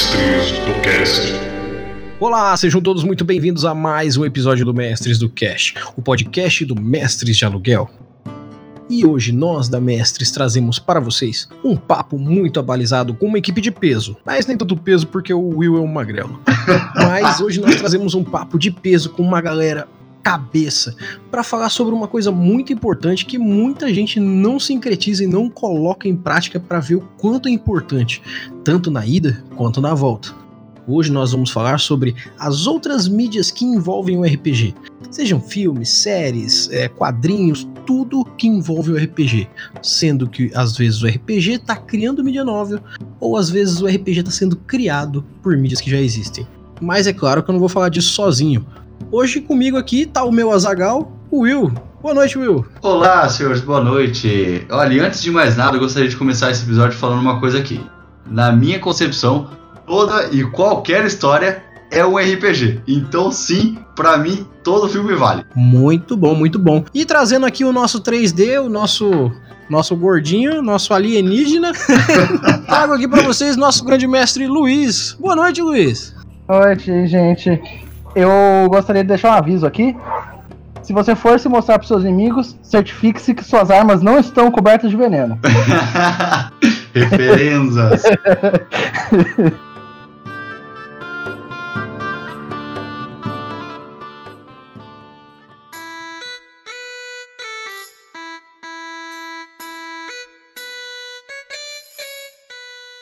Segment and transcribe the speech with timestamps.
[0.00, 1.20] Mestres do Cast.
[2.18, 6.64] Olá, sejam todos muito bem-vindos a mais um episódio do Mestres do Cast, o podcast
[6.64, 7.90] do Mestres de Aluguel.
[8.88, 13.60] E hoje nós da Mestres trazemos para vocês um papo muito abalizado com uma equipe
[13.60, 16.40] de peso, mas nem tanto peso porque o Will é um magrelo.
[16.96, 19.86] Mas hoje nós trazemos um papo de peso com uma galera
[20.22, 20.94] cabeça
[21.30, 26.08] para falar sobre uma coisa muito importante que muita gente não sincretiza e não coloca
[26.08, 28.22] em prática para ver o quanto é importante,
[28.64, 30.34] tanto na ida quanto na volta.
[30.86, 34.74] Hoje nós vamos falar sobre as outras mídias que envolvem o RPG,
[35.10, 39.48] sejam filmes, séries, é, quadrinhos, tudo que envolve o RPG,
[39.82, 42.82] sendo que às vezes o RPG está criando mídia nova
[43.18, 46.46] ou às vezes o RPG está sendo criado por mídias que já existem.
[46.80, 48.66] Mas é claro que eu não vou falar disso sozinho.
[49.12, 51.72] Hoje comigo aqui tá o meu Azagal, o Will.
[52.02, 52.64] Boa noite, Will.
[52.82, 54.66] Olá, senhores, boa noite.
[54.70, 57.80] Olha, antes de mais nada, eu gostaria de começar esse episódio falando uma coisa aqui.
[58.26, 59.48] Na minha concepção,
[59.86, 62.82] toda e qualquer história é um RPG.
[62.86, 65.44] Então, sim, para mim, todo filme vale.
[65.54, 66.84] Muito bom, muito bom.
[66.94, 69.30] E trazendo aqui o nosso 3D, o nosso
[69.68, 71.72] nosso gordinho, nosso alienígena.
[72.66, 75.16] Trago aqui para vocês nosso grande mestre Luiz.
[75.20, 76.14] Boa noite, Luiz.
[76.48, 77.60] Boa noite, gente.
[78.14, 79.96] Eu gostaria de deixar um aviso aqui.
[80.82, 84.90] Se você for se mostrar para seus inimigos, certifique-se que suas armas não estão cobertas
[84.90, 85.38] de veneno.
[86.92, 88.02] Referências.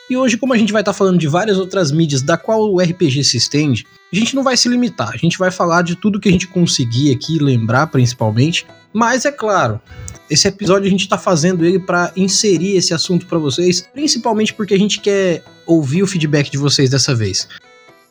[0.09, 2.71] E hoje, como a gente vai estar tá falando de várias outras mídias da qual
[2.71, 5.95] o RPG se estende, a gente não vai se limitar, a gente vai falar de
[5.95, 8.65] tudo que a gente conseguir aqui, lembrar principalmente.
[8.91, 9.79] Mas é claro,
[10.27, 14.73] esse episódio a gente está fazendo ele para inserir esse assunto para vocês, principalmente porque
[14.73, 17.47] a gente quer ouvir o feedback de vocês dessa vez.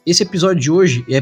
[0.06, 1.20] Esse episódio de hoje é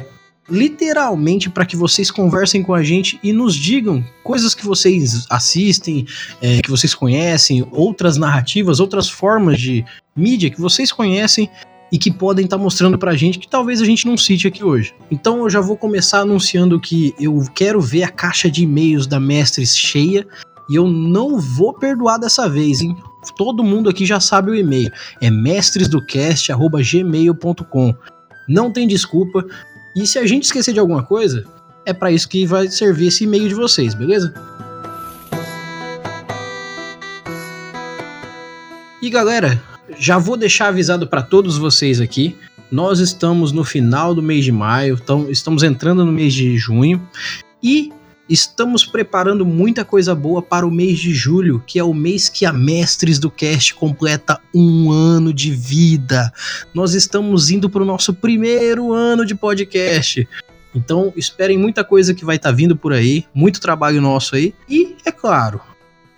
[0.48, 6.06] literalmente para que vocês conversem com a gente e nos digam coisas que vocês assistem,
[6.40, 11.50] é, que vocês conhecem, outras narrativas, outras formas de mídia que vocês conhecem
[11.90, 14.64] e que podem estar tá mostrando pra gente que talvez a gente não cite aqui
[14.64, 14.94] hoje.
[15.10, 19.20] Então eu já vou começar anunciando que eu quero ver a caixa de e-mails da
[19.20, 20.26] Mestres cheia
[20.68, 22.96] e eu não vou perdoar dessa vez, hein?
[23.36, 24.90] Todo mundo aqui já sabe o e-mail.
[25.20, 27.94] É mestresdocast@gmail.com.
[28.48, 29.44] Não tem desculpa.
[29.96, 31.46] E se a gente esquecer de alguma coisa,
[31.86, 34.34] é para isso que vai servir esse e-mail de vocês, beleza?
[39.00, 39.62] E galera,
[39.98, 42.36] já vou deixar avisado para todos vocês aqui.
[42.70, 47.00] Nós estamos no final do mês de maio, então estamos entrando no mês de junho
[47.62, 47.90] e
[48.28, 52.44] estamos preparando muita coisa boa para o mês de julho, que é o mês que
[52.44, 56.32] a Mestres do Cast completa um ano de vida.
[56.74, 60.28] Nós estamos indo para o nosso primeiro ano de podcast.
[60.74, 64.52] Então esperem muita coisa que vai estar tá vindo por aí, muito trabalho nosso aí.
[64.68, 65.60] E, é claro,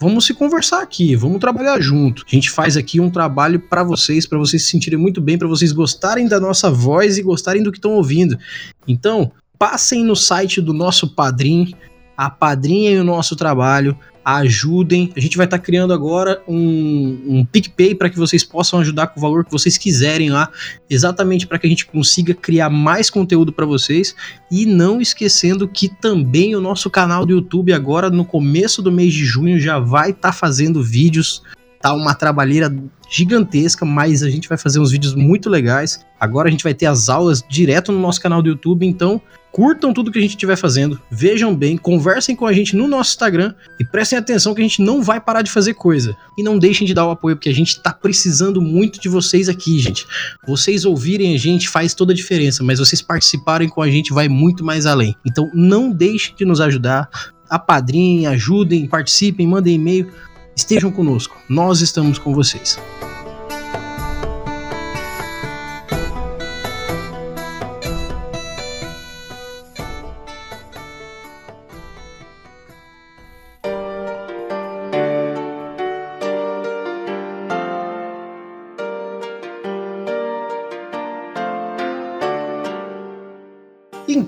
[0.01, 2.25] vamos se conversar aqui, vamos trabalhar junto.
[2.27, 5.47] A gente faz aqui um trabalho para vocês, para vocês se sentirem muito bem, para
[5.47, 8.39] vocês gostarem da nossa voz e gostarem do que estão ouvindo.
[8.87, 11.75] Então, passem no site do nosso padrinho,
[12.19, 15.13] apadrinhem o nosso trabalho, ajudem.
[15.17, 19.07] A gente vai estar tá criando agora um, um PicPay para que vocês possam ajudar
[19.07, 20.51] com o valor que vocês quiserem lá,
[20.91, 24.17] exatamente para que a gente consiga criar mais conteúdo para vocês.
[24.51, 29.15] E não esquecendo que também o nosso canal do YouTube, agora no começo do mês
[29.15, 31.43] de junho, já vai estar tá fazendo vídeos.
[31.81, 32.75] Tá uma trabalheira
[33.11, 36.05] gigantesca, mas a gente vai fazer uns vídeos muito legais.
[36.21, 39.93] Agora a gente vai ter as aulas direto no nosso canal do YouTube, então curtam
[39.93, 43.55] tudo que a gente estiver fazendo, vejam bem, conversem com a gente no nosso Instagram
[43.81, 46.15] e prestem atenção que a gente não vai parar de fazer coisa.
[46.37, 49.49] E não deixem de dar o apoio, porque a gente tá precisando muito de vocês
[49.49, 50.07] aqui, gente.
[50.47, 54.29] Vocês ouvirem a gente faz toda a diferença, mas vocês participarem com a gente vai
[54.29, 55.17] muito mais além.
[55.27, 57.09] Então não deixem de nos ajudar,
[57.49, 60.13] apadrinhem, ajudem, participem, mandem e-mail,
[60.59, 61.37] estejam conosco.
[61.49, 62.79] Nós estamos com vocês.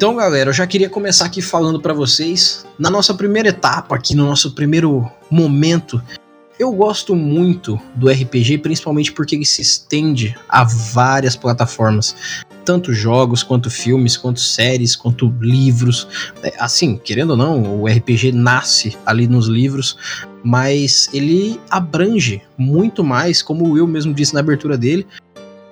[0.00, 4.14] Então, galera, eu já queria começar aqui falando para vocês, na nossa primeira etapa aqui,
[4.14, 6.02] no nosso primeiro momento,
[6.58, 12.16] eu gosto muito do RPG, principalmente porque ele se estende a várias plataformas,
[12.64, 16.08] tanto jogos, quanto filmes, quanto séries, quanto livros.
[16.42, 19.98] É, assim, querendo ou não, o RPG nasce ali nos livros,
[20.42, 25.06] mas ele abrange muito mais, como Will mesmo disse na abertura dele,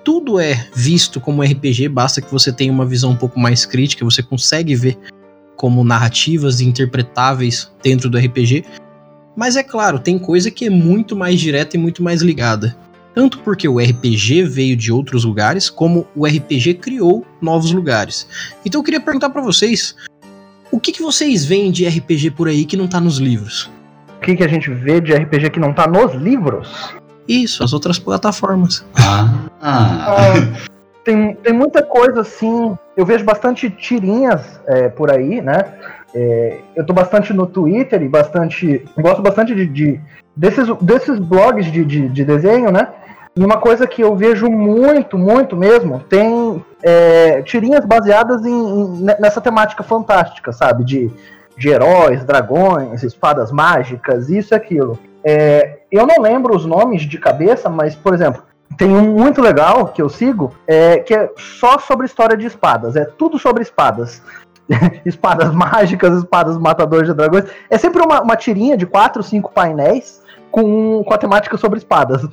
[0.09, 4.03] tudo é visto como RPG, basta que você tenha uma visão um pouco mais crítica,
[4.03, 4.97] você consegue ver
[5.55, 8.65] como narrativas interpretáveis dentro do RPG.
[9.35, 12.75] Mas é claro, tem coisa que é muito mais direta e muito mais ligada.
[13.13, 18.27] Tanto porque o RPG veio de outros lugares, como o RPG criou novos lugares.
[18.65, 19.95] Então eu queria perguntar para vocês,
[20.71, 23.69] o que, que vocês veem de RPG por aí que não tá nos livros?
[24.17, 26.97] O que, que a gente vê de RPG que não tá nos livros?
[27.29, 28.83] Isso, as outras plataformas.
[28.97, 29.29] Ah.
[29.61, 30.33] ah.
[31.05, 32.75] tem, tem muita coisa assim.
[32.97, 35.63] Eu vejo bastante tirinhas é, por aí, né?
[36.13, 38.83] É, eu tô bastante no Twitter e bastante.
[38.97, 40.01] Gosto bastante de, de
[40.35, 42.87] desses, desses blogs de, de, de, desenho, né?
[43.35, 49.03] E uma coisa que eu vejo muito, muito mesmo, tem é, tirinhas baseadas em, em,
[49.19, 50.83] nessa temática fantástica, sabe?
[50.83, 51.11] De,
[51.55, 54.97] de heróis, dragões, espadas mágicas, isso e aquilo.
[55.23, 58.43] É, eu não lembro os nomes de cabeça, mas, por exemplo,
[58.77, 62.95] tem um muito legal que eu sigo, é, que é só sobre história de espadas.
[62.95, 64.21] É tudo sobre espadas.
[65.05, 67.45] espadas mágicas, espadas matadores de dragões.
[67.69, 70.21] É sempre uma, uma tirinha de quatro, cinco painéis
[70.51, 72.25] com, com a temática sobre espadas.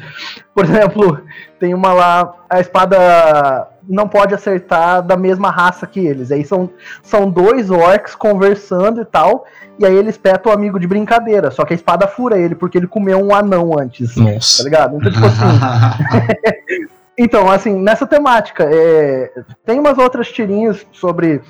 [0.54, 1.20] Por exemplo,
[1.58, 6.32] tem uma lá, a espada não pode acertar da mesma raça que eles.
[6.32, 6.70] Aí são,
[7.02, 9.44] são dois orcs conversando e tal.
[9.78, 11.50] E aí eles petam o amigo de brincadeira.
[11.50, 14.16] Só que a espada fura ele, porque ele comeu um anão antes.
[14.16, 14.58] Nossa.
[14.58, 14.96] Tá ligado?
[14.96, 16.88] Então, tipo assim.
[17.16, 19.30] então, assim, nessa temática, é,
[19.64, 21.40] tem umas outras tirinhas sobre,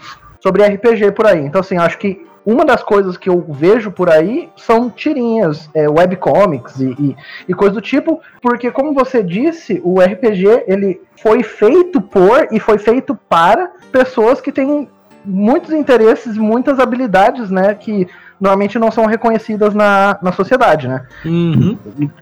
[0.41, 1.41] sobre RPG por aí.
[1.41, 5.89] Então, assim, acho que uma das coisas que eu vejo por aí são tirinhas, é,
[5.89, 7.17] webcomics e, e,
[7.49, 12.61] e coisa do tipo, porque como você disse, o RPG ele foi feito por e
[12.61, 14.89] foi feito para pessoas que têm
[15.25, 18.07] muitos interesses, muitas habilidades, né, que
[18.41, 21.05] normalmente não são reconhecidas na, na sociedade, né?
[21.25, 21.77] Uhum.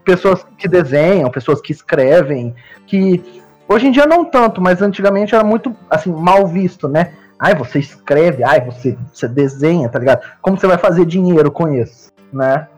[0.05, 2.55] Pessoas que desenham, pessoas que escrevem,
[2.87, 3.23] que
[3.69, 7.13] hoje em dia não tanto, mas antigamente era muito assim mal visto, né?
[7.39, 10.23] Ai, você escreve, ai, você, você desenha, tá ligado?
[10.41, 12.69] Como você vai fazer dinheiro com isso, né?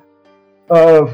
[0.69, 1.09] Uh,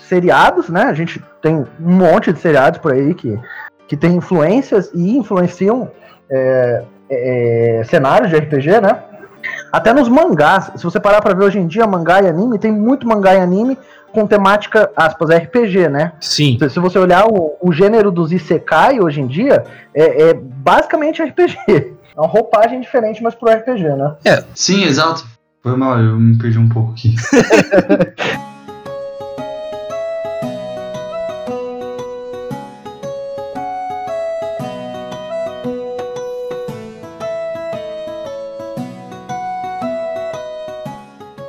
[0.00, 0.82] seriados, né?
[0.82, 3.38] A gente tem um monte de seriados por aí que,
[3.86, 5.90] que tem influências e influenciam
[6.30, 9.02] é, é, cenários de RPG, né?
[9.70, 12.72] Até nos mangás, se você parar para ver hoje em dia, mangá e anime, tem
[12.72, 13.78] muito mangá e anime
[14.12, 16.12] com temática, aspas, RPG, né?
[16.20, 16.56] Sim.
[16.58, 19.64] Se, se você olhar o, o, gênero dos Isekai hoje em dia,
[19.94, 21.94] é, é basicamente RPG.
[22.16, 24.16] É uma roupagem diferente, mas pro RPG, né?
[24.24, 24.42] É.
[24.54, 25.26] Sim, exato.
[25.62, 27.14] Foi mal, eu me perdi um pouco aqui.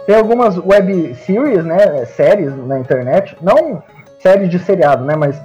[0.06, 2.06] Tem algumas web series, né?
[2.06, 3.38] Séries na internet.
[3.42, 3.84] Não
[4.22, 5.16] séries de seriado, né?
[5.18, 5.42] Mas,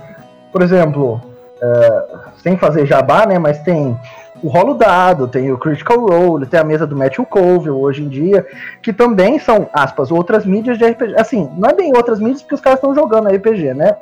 [0.52, 3.40] por exemplo, uh, sem fazer jabá, né?
[3.40, 3.98] Mas tem
[4.42, 8.08] o Rolo Dado, tem o Critical Role, tem a mesa do Matthew Colville hoje em
[8.08, 8.44] dia,
[8.82, 11.14] que também são, aspas, outras mídias de RPG.
[11.16, 13.96] Assim, não é bem outras mídias porque os caras estão jogando RPG, né?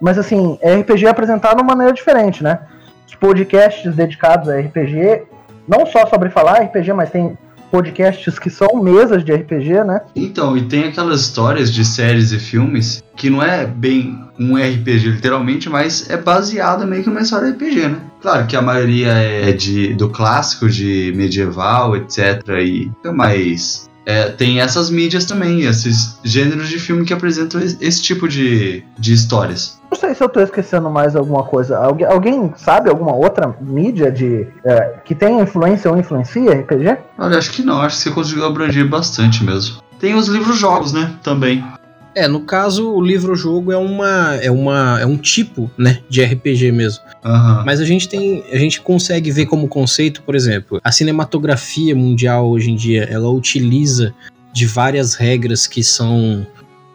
[0.00, 2.60] Mas assim, é RPG apresentado de uma maneira diferente, né?
[3.06, 5.24] Os podcasts dedicados a RPG,
[5.66, 7.36] não só sobre falar RPG, mas tem
[7.70, 10.00] podcasts que são mesas de RPG, né?
[10.14, 15.10] Então, e tem aquelas histórias de séries e filmes que não é bem um RPG
[15.10, 18.00] literalmente, mas é baseado meio que numa história RPG, né?
[18.20, 22.42] Claro que a maioria é de do clássico, de medieval, etc.
[22.62, 28.28] E mais é, tem essas mídias também, esses gêneros de filme que apresentam esse tipo
[28.28, 29.79] de, de histórias.
[29.90, 31.76] Não sei se eu tô esquecendo mais alguma coisa.
[31.76, 36.96] Alguém, alguém sabe alguma outra mídia de é, que tem influência ou influencia RPG?
[37.18, 37.80] Olha, acho que não.
[37.80, 39.82] Acho que você conseguiu abranger bastante mesmo.
[39.98, 41.12] Tem os livros-jogos, né?
[41.22, 41.64] Também.
[42.14, 46.72] É, no caso, o livro-jogo é uma, é uma é um tipo, né, de RPG
[46.72, 47.02] mesmo.
[47.24, 47.64] Uhum.
[47.64, 52.48] Mas a gente tem, a gente consegue ver como conceito, por exemplo, a cinematografia mundial
[52.48, 54.12] hoje em dia, ela utiliza
[54.52, 56.44] de várias regras que são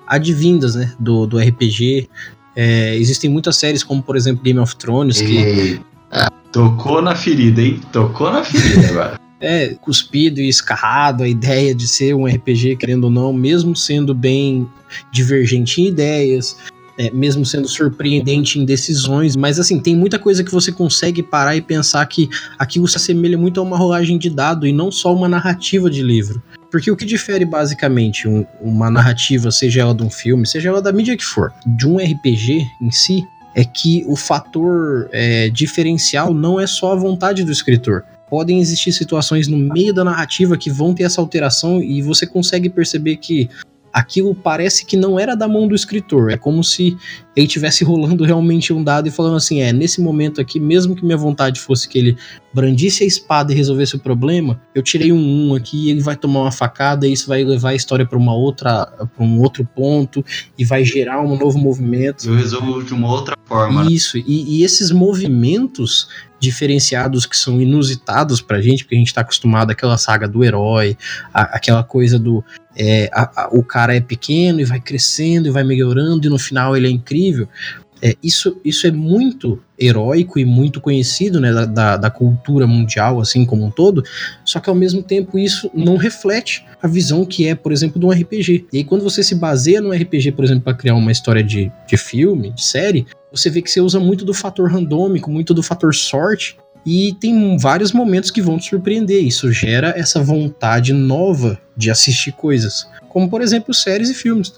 [0.05, 2.09] advindas, né, do, do RPG.
[2.55, 5.33] É, existem muitas séries como, por exemplo, Game of Thrones, que...
[5.33, 5.81] E...
[6.11, 7.81] Ah, tocou na ferida, hein?
[7.91, 9.19] Tocou na ferida agora.
[9.41, 14.13] é, cuspido e escarrado a ideia de ser um RPG, querendo ou não, mesmo sendo
[14.13, 14.67] bem
[15.11, 16.55] divergente em ideias,
[16.97, 21.55] é, mesmo sendo surpreendente em decisões, mas assim, tem muita coisa que você consegue parar
[21.55, 25.13] e pensar que aquilo se assemelha muito a uma rolagem de dado e não só
[25.13, 26.41] uma narrativa de livro.
[26.75, 30.81] Porque o que difere basicamente um, uma narrativa, seja ela de um filme, seja ela
[30.81, 36.33] da mídia que for, de um RPG em si, é que o fator é, diferencial
[36.33, 38.03] não é só a vontade do escritor.
[38.29, 42.69] Podem existir situações no meio da narrativa que vão ter essa alteração e você consegue
[42.69, 43.49] perceber que
[43.95, 46.29] aquilo parece que não era da mão do escritor.
[46.29, 46.97] É como se
[47.33, 51.05] ele tivesse rolando realmente um dado e falando assim: é, nesse momento aqui, mesmo que
[51.05, 52.17] minha vontade fosse que ele
[52.53, 56.17] brandisse a espada e resolvesse o problema, eu tirei um 1 aqui e ele vai
[56.17, 59.65] tomar uma facada e isso vai levar a história para uma outra para um outro
[59.73, 60.23] ponto
[60.57, 62.27] e vai gerar um novo movimento.
[62.27, 63.85] Eu resolvo de uma outra forma.
[63.85, 63.91] Né?
[63.91, 69.21] Isso, e, e esses movimentos diferenciados que são inusitados pra gente, porque a gente tá
[69.21, 70.97] acostumado àquela saga do herói,
[71.33, 72.43] a, aquela coisa do
[72.77, 76.37] é, a, a, o cara é pequeno e vai crescendo e vai melhorando e no
[76.37, 77.47] final ele é incrível.
[78.01, 83.45] É, isso, isso é muito heróico e muito conhecido né, da, da, cultura mundial, assim
[83.45, 84.03] como um todo,
[84.43, 88.05] só que ao mesmo tempo isso não reflete a visão que é, por exemplo, de
[88.05, 88.67] um RPG.
[88.71, 91.71] E aí, quando você se baseia no RPG, por exemplo, para criar uma história de,
[91.87, 95.63] de filme, de série, você vê que você usa muito do fator randômico, muito do
[95.63, 99.23] fator sorte, e tem vários momentos que vão te surpreender.
[99.23, 102.87] Isso gera essa vontade nova de assistir coisas.
[103.09, 104.49] Como, por exemplo, séries e filmes.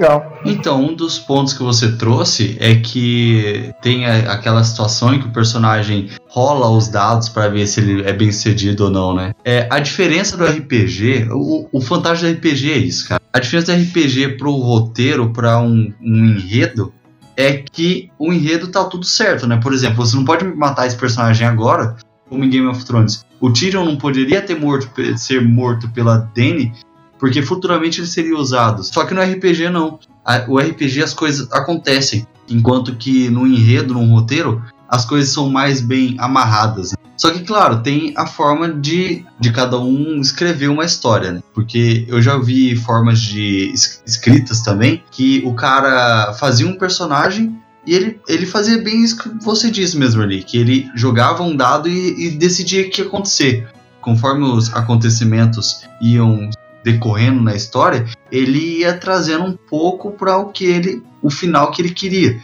[0.44, 5.32] Então, um dos pontos que você trouxe é que tem aquela situação em que o
[5.32, 9.34] personagem rola os dados para ver se ele é bem sucedido ou não, né?
[9.46, 13.22] É, a diferença do RPG, o, o fantástico do RPG é isso, cara.
[13.32, 16.92] A diferença do RPG pro roteiro, para um, um enredo,
[17.38, 19.60] é que o enredo tá tudo certo, né?
[19.62, 21.96] Por exemplo, você não pode matar esse personagem agora,
[22.30, 23.26] como em Game of Thrones.
[23.40, 26.74] O Tyrion não poderia ter morto, ser morto pela Dany,
[27.20, 28.84] porque futuramente ele seria usado.
[28.84, 30.00] Só que no RPG não.
[30.48, 35.82] O RPG as coisas acontecem, enquanto que no enredo, no roteiro, as coisas são mais
[35.82, 36.92] bem amarradas.
[36.92, 36.98] Né?
[37.18, 41.42] Só que, claro, tem a forma de, de cada um escrever uma história, né?
[41.54, 43.74] Porque eu já vi formas de
[44.06, 47.58] escritas também que o cara fazia um personagem
[47.88, 51.56] e ele, ele fazia bem isso que você disse mesmo ali, que ele jogava um
[51.56, 53.66] dado e, e decidia o que ia acontecer.
[54.02, 56.50] Conforme os acontecimentos iam
[56.84, 61.82] decorrendo na história, ele ia trazendo um pouco para o que ele, o final que
[61.82, 62.38] ele queria.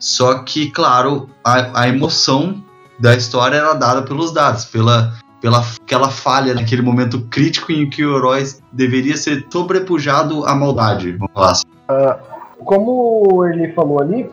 [0.00, 2.62] Só que, claro, a, a emoção
[2.98, 8.04] da história era dada pelos dados, pela, pela aquela falha naquele momento crítico em que
[8.04, 11.64] o herói deveria ser sobrepujado à maldade, vamos falar assim.
[11.88, 14.28] Uh, como ele falou ali,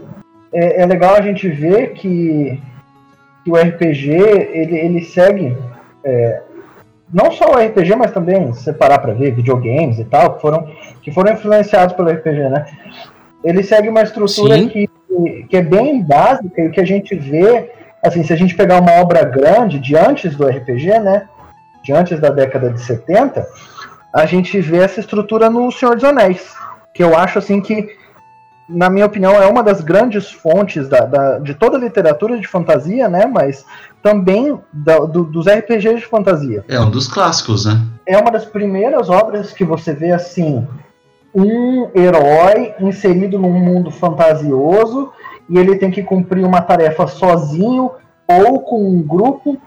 [0.56, 2.60] é, é legal a gente ver que,
[3.44, 5.56] que o RPG ele, ele segue
[6.04, 6.42] é,
[7.14, 10.68] não só o RPG, mas também separar para ver videogames e tal, que foram,
[11.02, 12.66] que foram influenciados pelo RPG, né?
[13.44, 14.90] Ele segue uma estrutura que,
[15.50, 17.70] que é bem básica e que a gente vê,
[18.02, 21.28] assim, se a gente pegar uma obra grande de antes do RPG, né?
[21.84, 23.46] De antes da década de 70,
[24.12, 26.56] a gente vê essa estrutura no Senhor dos Anéis,
[26.94, 27.88] que eu acho assim que
[28.68, 32.48] na minha opinião, é uma das grandes fontes da, da, de toda a literatura de
[32.48, 33.26] fantasia, né?
[33.26, 33.66] Mas
[34.02, 36.64] também da, do, dos RPGs de fantasia.
[36.68, 37.82] É um dos clássicos, né?
[38.06, 40.68] É uma das primeiras obras que você vê assim
[41.34, 45.12] um herói inserido num mundo fantasioso
[45.50, 47.92] e ele tem que cumprir uma tarefa sozinho
[48.28, 49.62] ou com um grupo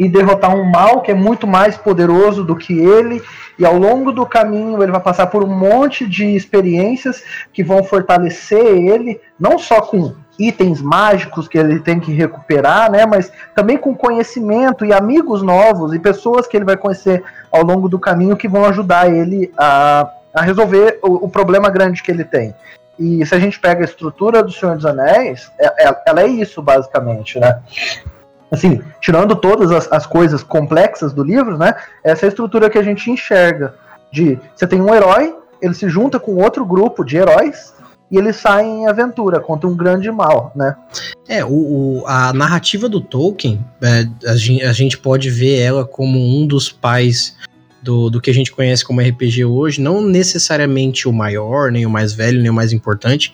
[0.00, 3.22] e derrotar um mal que é muito mais poderoso do que ele,
[3.58, 7.84] e ao longo do caminho ele vai passar por um monte de experiências que vão
[7.84, 13.76] fortalecer ele, não só com itens mágicos que ele tem que recuperar, né, mas também
[13.76, 18.38] com conhecimento e amigos novos e pessoas que ele vai conhecer ao longo do caminho
[18.38, 22.54] que vão ajudar ele a, a resolver o, o problema grande que ele tem.
[22.98, 26.26] E se a gente pega a estrutura do Senhor dos Anéis, é, é, ela é
[26.26, 27.60] isso basicamente, né?
[28.50, 31.74] Assim, tirando todas as, as, coisas complexas do livro, né?
[32.02, 33.74] Essa é a estrutura que a gente enxerga.
[34.12, 37.72] De você tem um herói, ele se junta com outro grupo de heróis
[38.10, 40.74] e eles saem em aventura contra um grande mal, né?
[41.28, 41.50] É, o,
[42.00, 46.44] o a narrativa do Tolkien, é, a, gente, a, gente, pode ver ela como um
[46.44, 47.36] dos pais
[47.80, 51.90] do, do que a gente conhece como RPG hoje, não necessariamente o maior, nem o
[51.90, 53.32] mais velho, nem o mais importante,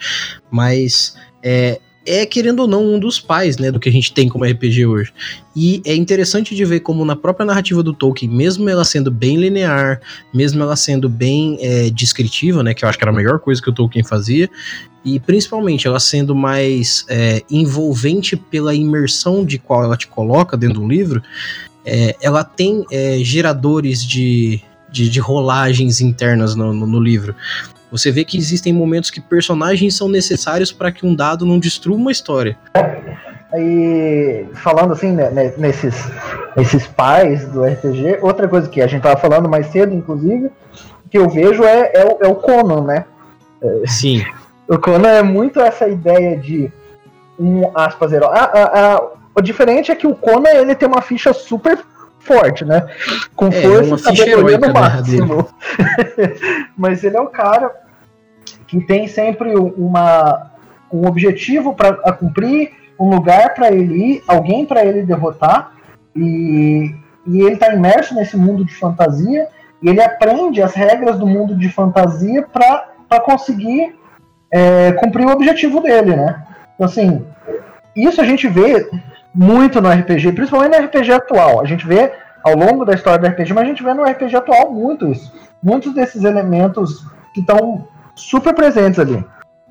[0.51, 4.29] mas é, é, querendo ou não, um dos pais, né, do que a gente tem
[4.29, 5.13] como RPG hoje.
[5.55, 9.37] E é interessante de ver como na própria narrativa do Tolkien, mesmo ela sendo bem
[9.37, 10.01] linear,
[10.33, 13.61] mesmo ela sendo bem é, descritiva, né, que eu acho que era a melhor coisa
[13.61, 14.49] que o Tolkien fazia,
[15.05, 20.81] e principalmente ela sendo mais é, envolvente pela imersão de qual ela te coloca dentro
[20.81, 21.23] do livro,
[21.85, 24.61] é, ela tem é, geradores de,
[24.91, 27.35] de, de, rolagens internas no, no, no livro.
[27.97, 31.97] Você vê que existem momentos que personagens são necessários para que um dado não destrua
[31.97, 32.59] uma história.
[33.53, 35.95] Aí, falando assim, né, né, nesses,
[36.57, 40.51] nesses pais do RPG, outra coisa que a gente tava falando mais cedo, inclusive,
[41.11, 43.05] que eu vejo é, é, o, é o Conan, né?
[43.87, 44.25] Sim.
[44.69, 46.71] O Conan é muito essa ideia de
[47.39, 48.31] um aspas herói.
[48.35, 49.03] Ah, ah, ah,
[49.35, 51.79] o diferente é que o Conan ele tem uma ficha super
[52.19, 52.87] forte, né?
[53.35, 55.49] Com é, força e sabedoria no né, máximo.
[56.77, 57.86] Mas ele é o cara
[58.67, 60.51] que tem sempre uma,
[60.93, 65.73] um objetivo para cumprir, um lugar para ele ir, alguém para ele derrotar,
[66.15, 66.95] e,
[67.27, 69.49] e ele está imerso nesse mundo de fantasia,
[69.83, 73.95] e ele aprende as regras do mundo de fantasia para conseguir
[74.51, 76.43] é, cumprir o objetivo dele, né?
[76.75, 77.25] Então, assim,
[77.95, 78.89] isso a gente vê
[79.35, 81.61] muito no RPG, principalmente no RPG atual.
[81.61, 84.37] A gente vê ao longo da história do RPG, mas a gente vê no RPG
[84.37, 85.33] atual muito isso.
[85.63, 87.05] Muitos desses elementos
[87.35, 89.23] que estão super presentes ali.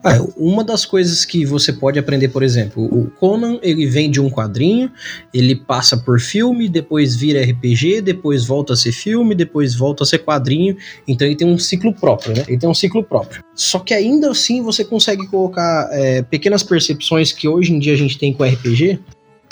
[0.06, 4.22] É, uma das coisas que você pode aprender, por exemplo, o Conan, ele vem de
[4.22, 4.92] um quadrinho,
[5.34, 10.06] ele passa por filme, depois vira RPG, depois volta a ser filme, depois volta a
[10.06, 12.44] ser quadrinho, então ele tem um ciclo próprio, né?
[12.48, 13.44] Ele tem um ciclo próprio.
[13.56, 17.98] Só que ainda assim você consegue colocar é, pequenas percepções que hoje em dia a
[17.98, 19.00] gente tem com RPG,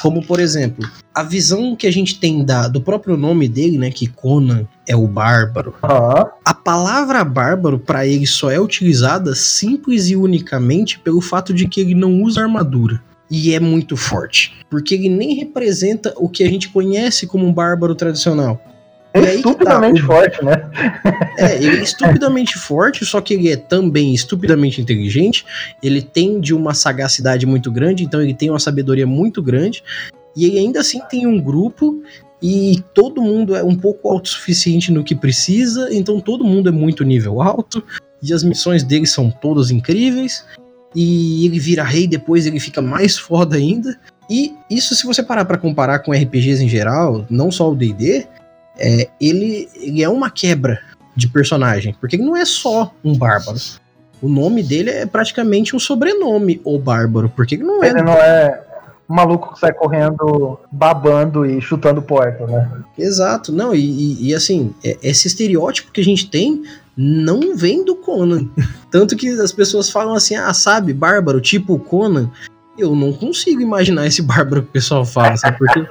[0.04, 3.90] como, por exemplo, a visão que a gente tem da, do próprio nome dele, né?
[3.90, 5.74] Que Conan é o bárbaro.
[5.82, 6.30] Uhum.
[6.44, 11.82] A palavra bárbaro para ele só é utilizada simples e unicamente pelo fato de que
[11.82, 13.02] ele não usa armadura.
[13.30, 14.54] E é muito forte.
[14.70, 18.62] Porque ele nem representa o que a gente conhece como um bárbaro tradicional.
[19.14, 20.70] É estupidamente tá, forte, né?
[21.38, 25.46] É, ele é estupidamente forte, só que ele é também estupidamente inteligente.
[25.84, 29.84] Ele tem de uma sagacidade muito grande, então ele tem uma sabedoria muito grande.
[30.36, 32.02] E ele ainda assim tem um grupo
[32.44, 37.06] e todo mundo é um pouco autossuficiente no que precisa, então todo mundo é muito
[37.06, 37.82] nível alto.
[38.22, 40.46] E as missões dele são todas incríveis.
[40.94, 43.98] E ele vira rei depois, ele fica mais foda ainda.
[44.30, 48.28] E isso, se você parar para comparar com RPGs em geral, não só o DD,
[48.78, 50.82] é, ele, ele é uma quebra
[51.16, 53.58] de personagem, porque ele não é só um bárbaro.
[54.22, 57.90] O nome dele é praticamente um sobrenome, o bárbaro, porque ele não é.
[57.90, 58.63] Ele não é
[59.10, 62.84] um maluco que sai correndo, babando e chutando porta, né?
[62.98, 66.64] Exato, não, e, e, assim, é, esse estereótipo que a gente tem
[66.96, 68.48] não vem do Conan.
[68.90, 72.30] Tanto que as pessoas falam assim, ah, sabe, bárbaro, tipo Conan
[72.78, 75.58] eu não consigo imaginar esse bárbaro que o pessoal fala, sabe?
[75.58, 75.86] Porque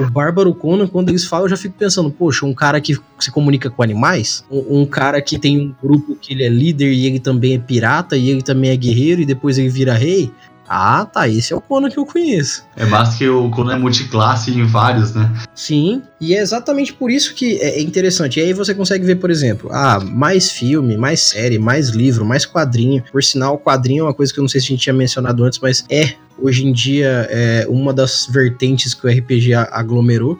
[0.00, 3.30] o bárbaro Conan, quando eles falam, eu já fico pensando, poxa, um cara que se
[3.30, 7.06] comunica com animais, um, um, cara que tem um grupo que ele é líder e
[7.06, 10.30] ele também é pirata e ele também é guerreiro e depois ele vira rei.
[10.68, 12.64] Ah, tá, esse é o Conan que eu conheço.
[12.76, 15.32] É mais que o Conan é multiclasse em vários, né?
[15.54, 18.38] Sim, e é exatamente por isso que é, interessante.
[18.38, 22.44] E aí você consegue ver, por exemplo, ah, mais filme, mais série, mais livro, mais
[22.44, 23.02] quadrinho.
[23.10, 25.42] Por sinal, quadrinho é uma coisa que eu não sei se a gente tinha mencionado
[25.44, 30.38] antes, mas é hoje em dia é uma das vertentes que o RPG aglomerou.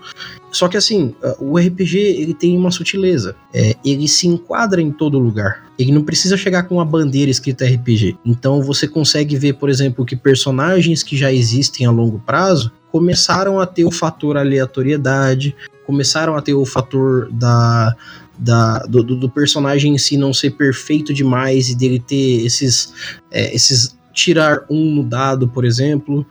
[0.50, 3.36] Só que assim, o RPG ele tem uma sutileza.
[3.52, 5.64] É, ele se enquadra em todo lugar.
[5.78, 8.16] Ele não precisa chegar com uma bandeira escrita RPG.
[8.24, 13.60] Então você consegue ver, por exemplo, que personagens que já existem a longo prazo começaram
[13.60, 15.54] a ter o fator aleatoriedade,
[15.86, 17.94] começaram a ter o fator da,
[18.38, 22.92] da, do, do, personagem em si não ser perfeito demais e dele ter esses,
[23.30, 26.26] é, esses tirar um no dado, por exemplo.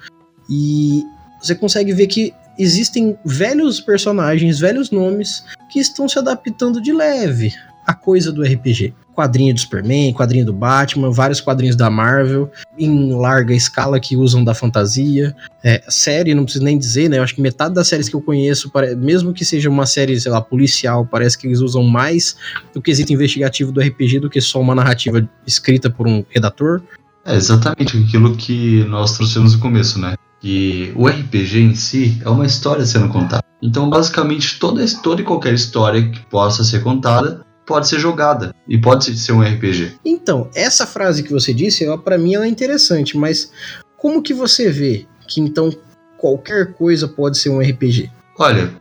[0.49, 1.03] E
[1.41, 7.53] você consegue ver que existem velhos personagens, velhos nomes que estão se adaptando de leve
[7.85, 8.93] à coisa do RPG.
[9.15, 14.43] Quadrinho do Superman, quadrinho do Batman, vários quadrinhos da Marvel, em larga escala que usam
[14.43, 15.35] da fantasia.
[15.63, 17.17] É, série, não preciso nem dizer, né?
[17.17, 20.31] Eu acho que metade das séries que eu conheço, mesmo que seja uma série, sei
[20.31, 22.35] lá, policial, parece que eles usam mais
[22.73, 26.83] do quesito investigativo do RPG do que só uma narrativa escrita por um redator.
[27.27, 30.15] É exatamente aquilo que nós trouxemos no começo, né?
[30.39, 33.43] Que o RPG em si é uma história sendo contada.
[33.61, 38.77] Então, basicamente, toda, toda e qualquer história que possa ser contada pode ser jogada e
[38.77, 39.97] pode ser um RPG.
[40.05, 43.51] Então, essa frase que você disse, para mim ela é interessante, mas
[43.97, 45.69] como que você vê que então
[46.17, 48.09] qualquer coisa pode ser um RPG?
[48.39, 48.71] Olha,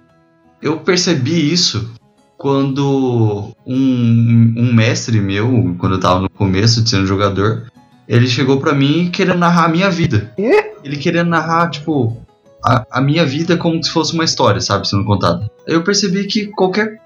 [0.62, 1.90] eu percebi isso
[2.38, 7.66] quando um, um mestre meu, quando eu tava no começo de sendo jogador,
[8.08, 10.32] ele chegou para mim querendo narrar a minha vida.
[10.38, 10.72] E?
[10.84, 12.16] Ele querendo narrar, tipo,
[12.64, 15.50] a, a, minha vida como se fosse uma história, sabe, sendo contada.
[15.66, 17.00] Eu percebi que qualquer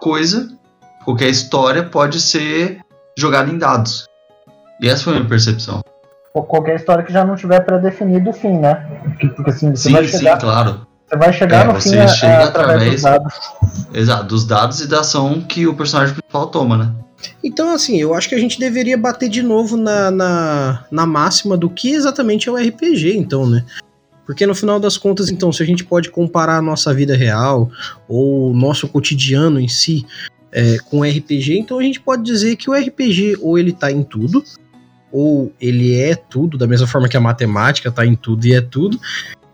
[0.00, 0.48] coisa,
[1.04, 2.80] qualquer história pode ser
[3.16, 4.06] jogada em dados.
[4.80, 5.80] E essa foi a minha percepção.
[6.32, 8.86] Qualquer história que já não tiver pré-definido o fim, né?
[9.34, 10.86] Porque assim, você sim, vai chegar, sim, claro.
[11.08, 13.34] Você vai chegar é, no você fim é, chega é, através, dos dados.
[13.94, 16.92] Exato, dos dados e da ação que o personagem principal toma, né?
[17.42, 21.56] Então, assim, eu acho que a gente deveria bater de novo na, na, na máxima
[21.56, 23.64] do que exatamente é o RPG, então, né?
[24.26, 27.70] Porque no final das contas, então, se a gente pode comparar a nossa vida real
[28.08, 30.04] ou nosso cotidiano em si
[30.50, 34.02] é, com RPG, então a gente pode dizer que o RPG ou ele tá em
[34.02, 34.42] tudo,
[35.12, 38.60] ou ele é tudo, da mesma forma que a matemática tá em tudo e é
[38.60, 38.98] tudo,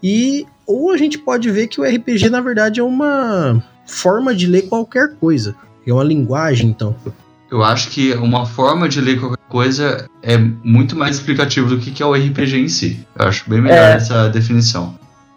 [0.02, 4.46] e ou a gente pode ver que o RPG na verdade é uma forma de
[4.46, 5.54] ler qualquer coisa,
[5.86, 6.96] é uma linguagem, então.
[7.52, 11.90] Eu acho que uma forma de ler qualquer coisa é muito mais explicativo do que,
[11.90, 13.06] que é o RPG em si.
[13.14, 13.92] Eu acho bem melhor É.
[13.92, 14.94] essa definição.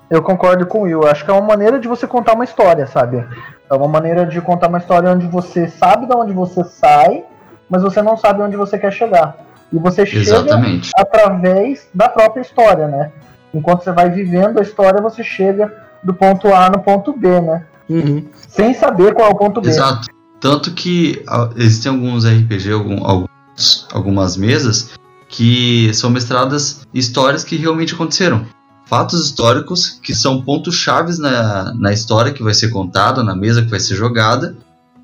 [0.09, 1.05] Eu concordo com o Will.
[1.05, 3.21] Acho que é uma maneira de você contar uma história, sabe?
[3.69, 7.25] É uma maneira de contar uma história onde você sabe de onde você sai,
[7.69, 9.35] mas você não sabe onde você quer chegar.
[9.73, 10.91] E você chega Exatamente.
[10.95, 13.11] através da própria história, né?
[13.53, 17.63] Enquanto você vai vivendo a história, você chega do ponto A no ponto B, né?
[17.89, 18.25] Uhum.
[18.47, 19.67] Sem saber qual é o ponto B.
[19.67, 20.14] Exato.
[20.45, 24.91] Tanto que ah, existem alguns RPG, algum- alguns- algumas mesas,
[25.27, 28.45] que são mestradas histórias que realmente aconteceram.
[28.85, 33.63] Fatos históricos que são pontos chaves na, na história que vai ser contada, na mesa
[33.63, 34.55] que vai ser jogada,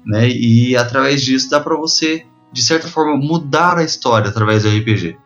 [0.06, 0.30] né?
[0.30, 2.24] E através disso dá pra você,
[2.54, 5.18] de certa forma, mudar a história através do RPG.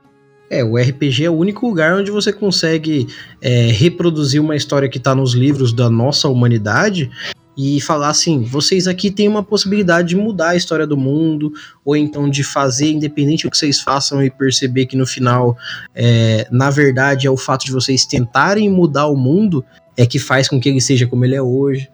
[0.49, 3.08] É, o RPG é o único lugar onde você consegue
[3.41, 7.12] é, reproduzir uma história que tá nos livros da nossa humanidade
[7.58, 11.52] e falar assim: vocês aqui têm uma possibilidade de mudar a história do mundo,
[11.84, 15.58] ou então de fazer, independente do que vocês façam, e perceber que no final,
[15.94, 19.63] é, na verdade, é o fato de vocês tentarem mudar o mundo
[19.98, 21.89] é que faz com que ele seja como ele é hoje.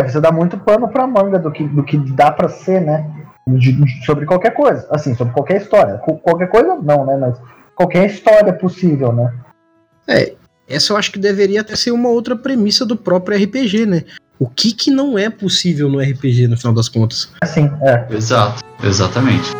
[0.00, 3.10] Você dá muito pano pra manga do que, do que dá pra ser, né?
[3.48, 4.86] De- de- sobre qualquer coisa.
[4.90, 5.94] Assim, sobre qualquer história.
[5.98, 7.16] Qualquer coisa não, né?
[7.16, 7.36] Mas
[7.74, 9.32] qualquer história possível, né?
[10.68, 14.04] Essa eu acho que deveria até ser uma outra premissa do próprio RPG, né?
[14.40, 17.28] O que que não é possível no RPG, no final das contas?
[17.42, 18.06] Assim, é.
[18.14, 19.50] Exato, exatamente.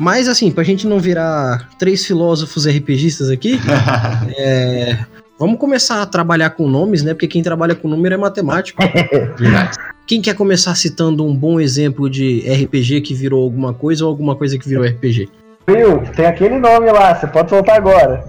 [0.00, 3.60] Mas assim, pra gente não virar três filósofos RPGistas aqui,
[4.36, 4.98] é,
[5.38, 7.14] vamos começar a trabalhar com nomes, né?
[7.14, 8.82] Porque quem trabalha com número é matemático.
[9.38, 9.93] Verdade.
[10.06, 14.36] Quem quer começar citando um bom exemplo de RPG que virou alguma coisa ou alguma
[14.36, 15.30] coisa que virou RPG?
[15.66, 18.22] Will, tem aquele nome lá, você pode soltar agora.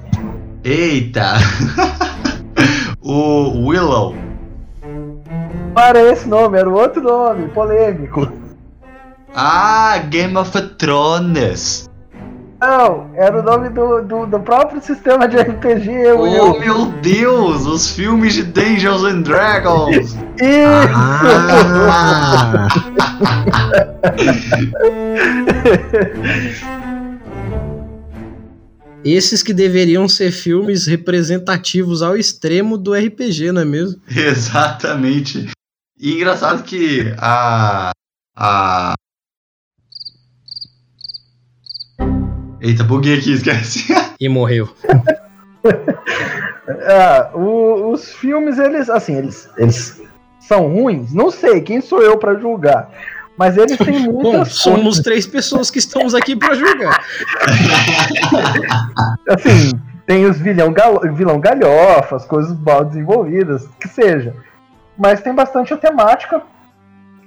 [0.64, 1.34] Eita!
[3.02, 4.16] o Willow.
[5.76, 8.32] Não era esse nome, era o outro nome, polêmico.
[9.36, 11.90] Ah, Game of Thrones.
[12.66, 16.60] Não, era o nome do, do, do próprio sistema de RPG, Oh Will.
[16.60, 19.96] meu Deus, os filmes de Dungeons and Dragons.
[19.96, 20.18] Isso!
[20.96, 22.68] Ah!
[29.06, 34.02] Esses que deveriam ser filmes representativos ao extremo do RPG, não é mesmo?
[34.10, 35.52] Exatamente.
[36.00, 37.92] E engraçado que a.
[38.36, 38.96] A.
[42.62, 43.94] Eita, buguei aqui, esquece.
[44.20, 44.70] E morreu.
[46.88, 50.02] Ah, o- os filmes, eles, assim, eles, eles
[50.40, 51.14] são ruins?
[51.14, 52.90] Não sei, quem sou eu pra julgar?
[53.38, 57.04] Mas eles têm Bom, muitas somos três pessoas que estamos aqui pra julgar.
[59.28, 59.72] assim,
[60.08, 64.34] tem os vilão, gal, vilão galhofa, as coisas mal desenvolvidas, que seja.
[64.98, 66.42] Mas tem bastante a temática,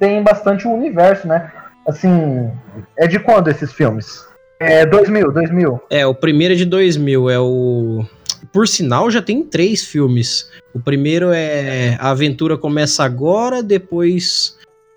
[0.01, 1.53] tem bastante o universo, né?
[1.87, 2.51] Assim,
[2.97, 4.27] é de quando esses filmes?
[4.61, 5.81] É 2000, 2000.
[5.89, 8.05] É, o primeiro é de 2000, é o.
[8.53, 10.51] Por sinal, já tem três filmes.
[10.75, 14.57] O primeiro é A Aventura Começa Agora, depois.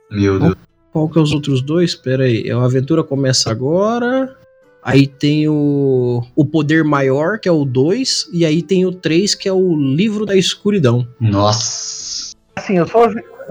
[0.09, 0.55] Meu Deus.
[0.91, 1.95] Qual que é os outros dois?
[1.95, 2.43] Pera aí.
[2.47, 4.35] É o A Aventura Começa Agora.
[4.83, 8.29] Aí tem o, o Poder Maior, que é o 2.
[8.33, 11.07] E aí tem o 3, que é o Livro da Escuridão.
[11.19, 12.33] Nossa.
[12.55, 13.07] Assim, eu só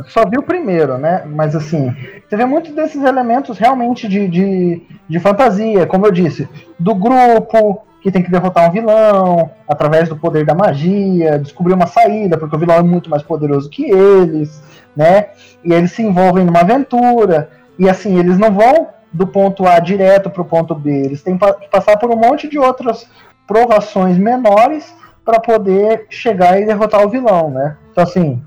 [0.09, 1.23] só vi o primeiro, né?
[1.27, 1.95] Mas assim,
[2.29, 7.83] você vê muitos desses elementos realmente de, de, de fantasia, como eu disse, do grupo
[8.03, 12.57] que tem que derrotar um vilão através do poder da magia, descobrir uma saída, porque
[12.57, 14.63] o vilão é muito mais poderoso que eles,
[14.97, 15.29] né?
[15.63, 20.31] E eles se envolvem numa aventura, e assim, eles não vão do ponto A direto
[20.31, 23.09] para o ponto B, eles têm que passar por um monte de outras
[23.47, 27.77] provações menores para poder chegar e derrotar o vilão, né?
[27.91, 28.43] Então assim,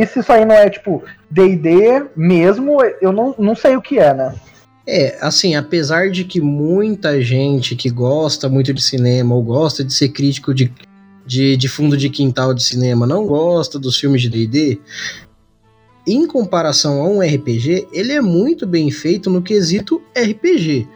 [0.00, 3.98] isso se isso aí não é tipo D&D mesmo, eu não, não sei o que
[3.98, 4.34] é, né?
[4.86, 9.94] É, assim, apesar de que muita gente que gosta muito de cinema ou gosta de
[9.94, 10.70] ser crítico de,
[11.24, 14.78] de, de fundo de quintal de cinema não gosta dos filmes de D&D,
[16.06, 20.86] em comparação a um RPG, ele é muito bem feito no quesito RPG.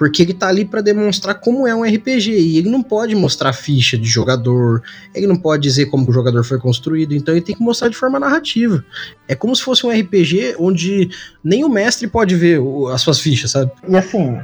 [0.00, 3.52] Porque ele tá ali para demonstrar como é um RPG e ele não pode mostrar
[3.52, 4.82] ficha de jogador,
[5.14, 7.96] ele não pode dizer como o jogador foi construído, então ele tem que mostrar de
[7.96, 8.82] forma narrativa.
[9.28, 11.10] É como se fosse um RPG onde
[11.44, 13.72] nem o mestre pode ver as suas fichas, sabe?
[13.86, 14.40] E assim,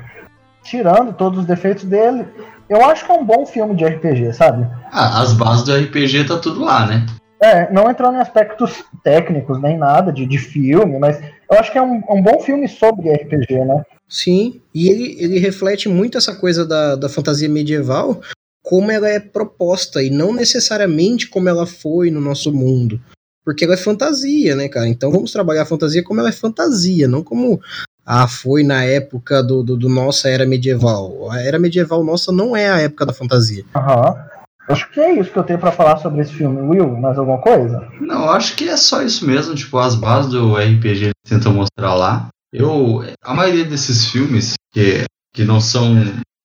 [0.63, 2.27] tirando todos os defeitos dele,
[2.69, 4.69] eu acho que é um bom filme de RPG, sabe?
[4.93, 7.07] Ah, as bases do RPG tá tudo lá, né?
[7.41, 11.19] É, não entrando em aspectos técnicos nem nada de, de filme, mas
[11.51, 13.83] eu acho que é um, um bom filme sobre RPG, né?
[14.09, 18.21] Sim, e ele, ele reflete muito essa coisa da, da fantasia medieval,
[18.63, 23.01] como ela é proposta, e não necessariamente como ela foi no nosso mundo.
[23.45, 24.89] Porque ela é fantasia, né, cara?
[24.89, 27.61] Então vamos trabalhar a fantasia como ela é fantasia, não como
[28.05, 31.31] ah, foi na época do, do, do nossa era medieval.
[31.31, 33.65] A era medieval nossa não é a época da fantasia.
[33.75, 34.11] Aham.
[34.11, 34.37] Uhum.
[34.69, 36.61] Acho que é isso que eu tenho para falar sobre esse filme.
[36.61, 37.87] Will, mais alguma coisa?
[38.01, 39.55] Não, acho que é só isso mesmo.
[39.55, 42.29] Tipo, as bases do RPG eles tentam mostrar lá.
[42.59, 45.95] Eu, a maioria desses filmes que, que não são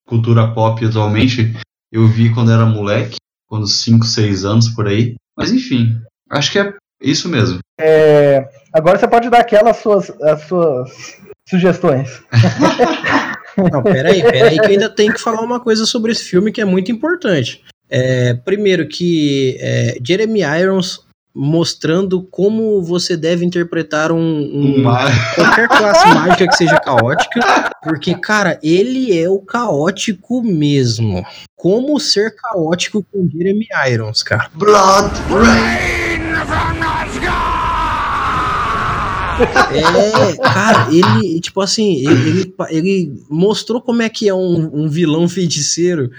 [0.06, 1.54] cultura pop atualmente,
[1.90, 3.16] eu vi quando era moleque,
[3.48, 5.16] quando 5, 6 anos por aí.
[5.38, 7.60] Mas enfim, acho que é isso mesmo.
[7.80, 12.22] É, agora você pode dar aquelas suas, as suas sugestões.
[13.72, 16.62] Não, peraí, peraí, que eu ainda tenho que falar uma coisa sobre esse filme que
[16.62, 17.64] é muito importante.
[17.90, 24.84] É, primeiro que é, Jeremy Irons mostrando como você deve interpretar um, um
[25.36, 31.26] qualquer classe mágica que seja caótica, porque cara, ele é o caótico mesmo.
[31.56, 34.50] Como ser caótico com Jeremy Irons, cara?
[34.56, 36.02] Blood Rain
[36.46, 37.41] from
[39.44, 44.90] é, cara, ele, tipo assim, ele, ele, ele, mostrou como é que é um, um
[44.90, 46.12] vilão feiticeiro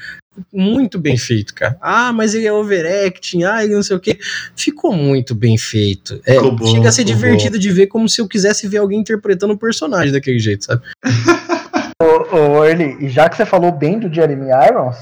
[0.52, 1.76] muito bem feito, cara.
[1.80, 4.18] Ah, mas ele é overacting, ah, ele não sei o que.
[4.56, 6.20] Ficou muito bem feito.
[6.24, 7.60] É, bom, chega a ser divertido bom.
[7.60, 10.82] de ver como se eu quisesse ver alguém interpretando o um personagem daquele jeito, sabe?
[12.00, 14.96] ô, ô, Early, e já que você falou bem do Jeremy Irons,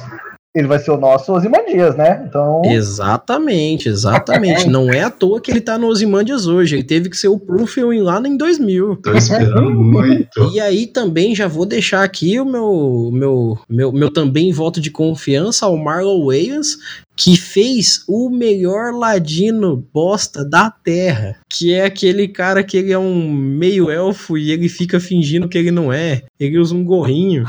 [0.55, 2.25] ele vai ser o nosso Osimandias, né?
[2.27, 2.63] Então...
[2.65, 4.69] Exatamente, exatamente.
[4.69, 6.75] Não é à toa que ele tá no Osimandias hoje.
[6.75, 8.97] Ele teve que ser o Proofion lá em 2000.
[8.97, 10.51] Tô esperando muito.
[10.53, 14.91] E aí também já vou deixar aqui o meu, meu, meu, meu também voto de
[14.91, 16.79] confiança ao Marlon Wayans,
[17.17, 22.99] que fez o melhor ladino bosta da Terra, que é aquele cara que ele é
[22.99, 26.23] um meio elfo e ele fica fingindo que ele não é.
[26.41, 27.45] Ele usa um gorrinho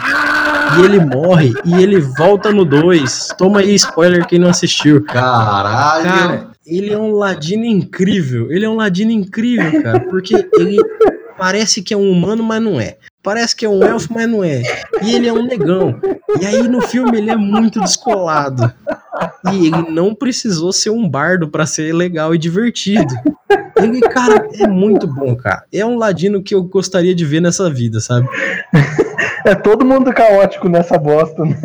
[0.78, 3.30] e ele morre e ele volta no 2.
[3.38, 5.04] Toma aí spoiler quem não assistiu.
[5.04, 6.04] Caralho!
[6.04, 8.52] Cara, ele é um ladino incrível.
[8.52, 10.78] Ele é um ladino incrível, cara, porque ele
[11.38, 12.98] parece que é um humano, mas não é.
[13.24, 14.64] Parece que é um elfo, mas não é.
[15.04, 16.00] E ele é um negão.
[16.40, 18.72] E aí no filme ele é muito descolado.
[19.52, 23.14] E ele não precisou ser um bardo para ser legal e divertido.
[23.78, 25.64] Ele, cara, é muito bom, cara.
[25.72, 28.28] É um ladino que eu gostaria de ver nessa vida, sabe?
[29.46, 31.60] É todo mundo caótico nessa bosta, né?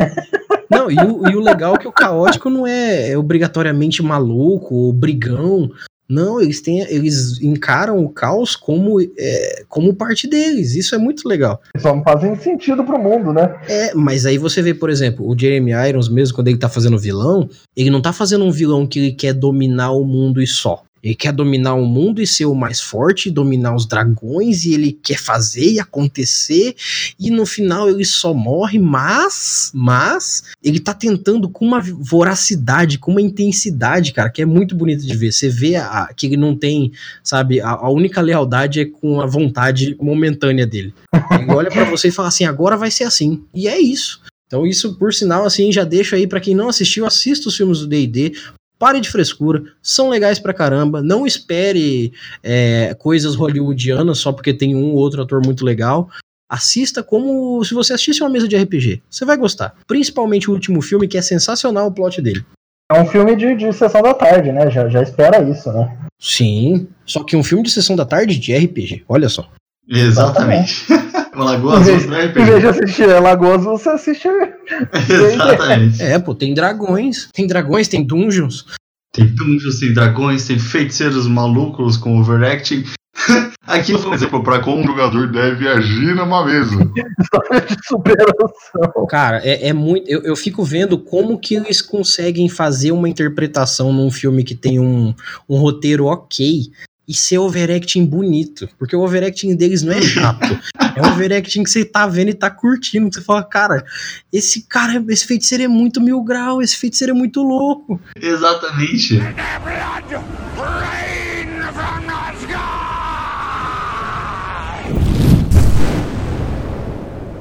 [0.69, 4.75] Não, e o, e o legal é que o caótico não é, é obrigatoriamente maluco
[4.75, 5.69] ou brigão.
[6.09, 10.73] Não, eles têm, eles encaram o caos como, é, como parte deles.
[10.73, 11.61] Isso é muito legal.
[11.77, 13.59] Só não fazem sentido pro mundo, né?
[13.67, 16.97] É, mas aí você vê, por exemplo, o Jeremy Irons mesmo, quando ele tá fazendo
[16.97, 20.83] vilão, ele não tá fazendo um vilão que ele quer dominar o mundo e só.
[21.07, 24.91] Ele quer dominar o mundo e ser o mais forte, dominar os dragões, e ele
[24.91, 26.75] quer fazer e acontecer,
[27.17, 33.11] e no final ele só morre, mas, mas, ele tá tentando com uma voracidade, com
[33.11, 35.31] uma intensidade, cara, que é muito bonito de ver.
[35.31, 36.91] Você vê a, que ele não tem,
[37.23, 40.93] sabe, a, a, única lealdade é com a vontade momentânea dele.
[41.31, 43.45] Ele olha para você e fala assim: agora vai ser assim.
[43.55, 44.19] E é isso.
[44.45, 47.79] Então isso, por sinal, assim, já deixo aí para quem não assistiu, assista os filmes
[47.79, 48.33] do D&D,
[48.79, 51.01] Pare de frescura, são legais pra caramba.
[51.01, 52.13] Não espere
[52.43, 56.09] é, coisas hollywoodianas só porque tem um ou outro ator muito legal.
[56.49, 59.01] Assista como se você assistisse uma mesa de RPG.
[59.09, 59.75] Você vai gostar.
[59.87, 62.45] Principalmente o último filme, que é sensacional o plot dele.
[62.89, 64.69] É um filme de, de sessão da tarde, né?
[64.71, 65.97] Já, já espera isso, né?
[66.19, 66.87] Sim.
[67.05, 69.03] Só que um filme de sessão da tarde de RPG.
[69.09, 69.49] Olha só.
[69.89, 70.85] Exatamente.
[71.33, 72.41] Lagoa Azul não é RPG.
[72.41, 74.27] Em vez de assistir Lagoa Azul, você assiste.
[75.33, 76.01] Exatamente.
[76.01, 77.29] É, pô, tem dragões.
[77.31, 78.65] Tem dragões, tem dungeons.
[79.13, 82.83] Tem dungeons, tem dragões, tem feiticeiros malucos com overacting.
[83.65, 86.89] Aqui foi um exemplo para como um jogador deve agir numa mesa.
[87.19, 89.05] História de superação.
[89.09, 90.07] Cara, é, é muito.
[90.07, 94.79] Eu, eu fico vendo como que eles conseguem fazer uma interpretação num filme que tem
[94.79, 95.13] um,
[95.49, 96.71] um roteiro ok
[97.07, 98.67] e ser overacting bonito.
[98.77, 100.59] Porque o overacting deles não é chato.
[100.95, 103.09] é um overacting que você tá vendo e tá curtindo.
[103.09, 103.83] Que você fala, cara,
[104.31, 107.99] esse cara, esse feiticeiro é muito mil grau, esse feiticeiro é muito louco.
[108.21, 109.19] Exatamente.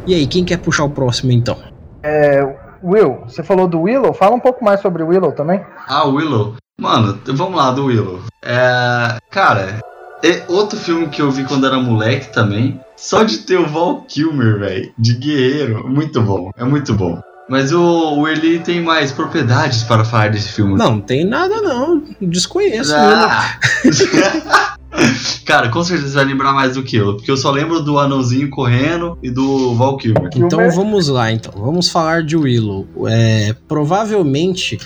[0.07, 1.61] E aí, quem quer puxar o próximo então?
[2.01, 2.41] É,
[2.81, 4.15] Will, você falou do Willow?
[4.15, 5.61] Fala um pouco mais sobre o Willow também.
[5.89, 6.55] Ah, Willow.
[6.79, 8.21] Mano, vamos lá, do Willow.
[8.43, 9.81] É, cara,
[10.23, 12.79] é outro filme que eu vi quando era moleque também.
[12.95, 15.89] Só de ter o Val Kilmer, velho, de guerreiro.
[15.89, 17.19] Muito bom, é muito bom.
[17.49, 20.77] Mas o, o Eli tem mais propriedades para falar desse filme.
[20.77, 22.03] Não, não tem nada não.
[22.21, 22.95] Desconheço.
[22.95, 23.59] Ah.
[25.45, 27.99] Cara, com certeza você vai lembrar mais do que eu, porque eu só lembro do
[27.99, 30.31] anãozinho correndo e do Val Kilmer.
[30.35, 31.53] Então vamos lá, então.
[31.57, 32.87] Vamos falar de Willow.
[33.09, 34.79] É, provavelmente,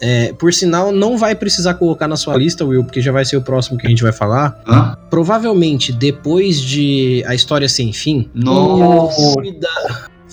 [0.00, 3.36] é, por sinal, não vai precisar colocar na sua lista, Will, porque já vai ser
[3.36, 4.60] o próximo que a gente vai falar.
[4.66, 4.96] Hã?
[5.10, 9.34] Provavelmente, depois de A História Sem Fim, Nossa.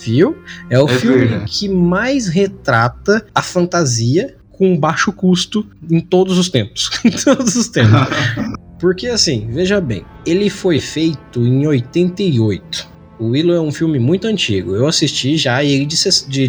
[0.02, 0.36] Viu?
[0.70, 1.44] É o É filme verdade.
[1.50, 6.90] que mais retrata a fantasia com baixo custo em todos os tempos.
[7.04, 7.92] em todos os tempos.
[8.80, 12.88] Porque assim, veja bem, ele foi feito em 88.
[13.18, 14.74] O Willow é um filme muito antigo.
[14.74, 15.96] Eu assisti já ele de,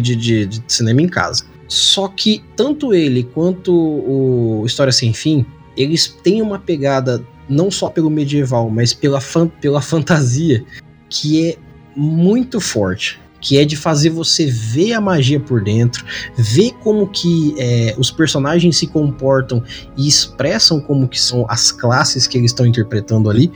[0.16, 1.44] de- de cinema em casa.
[1.68, 5.44] Só que tanto ele quanto o História Sem Fim,
[5.76, 10.64] eles têm uma pegada não só pelo medieval, mas pela, fan- pela fantasia
[11.10, 11.56] que é
[11.94, 13.20] muito forte.
[13.42, 18.10] Que é de fazer você ver a magia por dentro, ver como que é, os
[18.10, 19.62] personagens se comportam
[19.96, 23.52] e expressam como que são as classes que eles estão interpretando ali.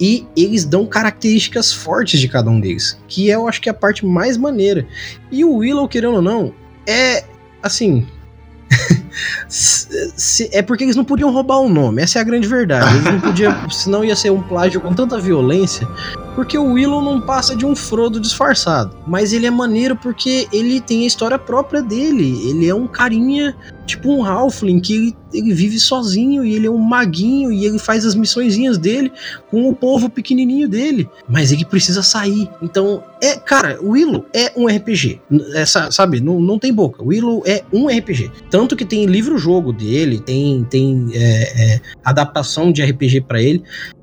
[0.00, 3.74] E eles dão características fortes de cada um deles, que eu acho que é a
[3.74, 4.86] parte mais maneira.
[5.30, 6.54] E o Willow, querendo ou não,
[6.86, 7.24] é
[7.62, 8.06] assim.
[9.48, 12.90] se- é porque eles não podiam roubar o nome, essa é a grande verdade.
[12.94, 15.86] Eles não podiam, senão ia ser um plágio com tanta violência.
[16.34, 18.94] Porque o Willow não passa de um Frodo disfarçado.
[19.06, 22.46] Mas ele é maneiro porque ele tem a história própria dele.
[22.50, 26.70] Ele é um carinha, tipo um Halfling, que ele, ele vive sozinho e ele é
[26.70, 29.10] um maguinho e ele faz as missõezinhas dele
[29.50, 31.08] com o povo pequenininho dele.
[31.26, 32.50] Mas ele precisa sair.
[32.60, 35.22] Então, é, cara, o Willow é um RPG.
[35.54, 37.02] Essa, sabe, não, não tem boca.
[37.02, 38.30] O Willow é um RPG.
[38.50, 43.62] Tanto que tem livro-jogo dele, tem, tem é, é, adaptação de RPG pra ele.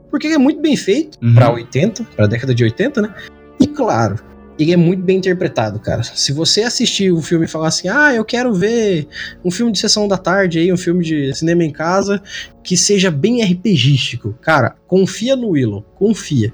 [0.09, 1.33] Porque ele é muito bem feito Uhum.
[1.33, 3.13] pra 80, pra década de 80, né?
[3.59, 4.15] E claro,
[4.59, 6.03] ele é muito bem interpretado, cara.
[6.03, 9.07] Se você assistir o filme e falar assim, ah, eu quero ver
[9.43, 12.21] um filme de sessão da tarde aí, um filme de cinema em casa,
[12.63, 16.53] que seja bem RPGístico, cara, confia no Willow, confia.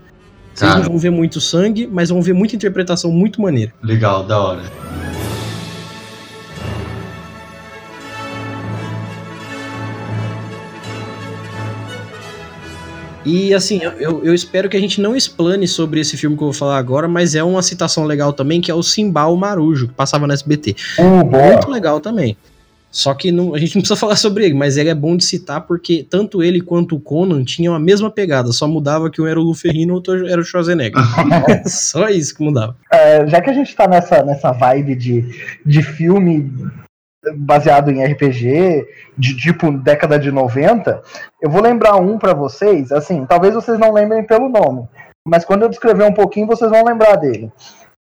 [0.54, 3.74] Vocês não vão ver muito sangue, mas vão ver muita interpretação muito maneira.
[3.84, 4.62] Legal, da hora.
[13.26, 16.48] E assim, eu- eu, espero que a gente não explane sobre esse filme que eu
[16.48, 19.94] vou falar agora, mas é uma citação legal também, que é o Simbal Marujo, que
[19.94, 20.76] passava no SBT.
[20.98, 21.44] Uh, boa.
[21.52, 22.38] Muito legal também.
[22.92, 25.24] Só que não- a gente não precisa falar sobre ele, mas ele é bom de
[25.26, 29.28] citar porque tanto ele quanto o Conan tinham a mesma pegada, só mudava que um
[29.28, 31.00] era o Luferrino e o outro era o Schwarzenegger.
[31.68, 32.76] só isso que mudava.
[32.92, 35.26] É, já que a gente tá nessa, nessa vibe de,
[35.64, 36.50] de filme
[37.36, 41.02] baseado em RPG, de tipo década de 90,
[41.42, 44.88] eu vou lembrar um pra vocês, assim, talvez vocês não lembrem pelo nome,
[45.28, 47.52] mas quando eu descrever um pouquinho vocês vão lembrar dele.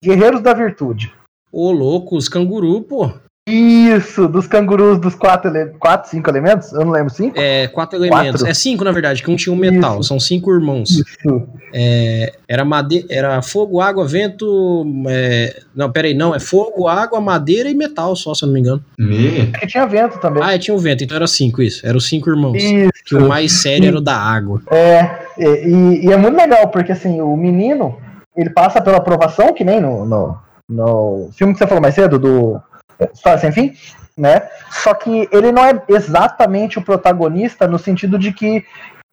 [0.03, 1.13] Guerreiros da Virtude.
[1.51, 3.11] Ô, louco, os canguru, pô.
[3.49, 5.71] Isso, dos cangurus dos quatro, ele...
[5.79, 6.73] quatro cinco elementos?
[6.73, 7.39] Eu não lembro, cinco?
[7.39, 8.41] É, quatro elementos.
[8.41, 8.47] Quatro?
[8.49, 10.01] É cinco, na verdade, que um tinha um metal.
[10.01, 10.09] Isso.
[10.09, 10.91] São cinco irmãos.
[10.91, 11.43] Isso.
[11.73, 13.07] É, era, made...
[13.09, 14.85] era fogo, água, vento.
[15.09, 16.35] é, Não, peraí, não.
[16.35, 18.83] É fogo, água, madeira e metal, só, se eu não me engano.
[18.99, 19.47] Me?
[19.47, 20.43] Porque tinha vento também.
[20.43, 21.87] Ah, é, tinha o vento, então era cinco, isso.
[21.87, 22.57] Eram os cinco irmãos.
[22.61, 22.91] Isso.
[23.05, 24.61] Que o mais sério era o da água.
[24.73, 27.97] É, e, e- e é muito legal, porque assim, o menino,
[28.37, 30.37] ele passa pela aprovação, que nem no, no,
[30.69, 32.61] no filme que você falou mais cedo, do
[33.13, 33.75] História Sem Fim,
[34.17, 34.49] né?
[34.71, 38.65] Só que ele não é exatamente o protagonista no sentido de que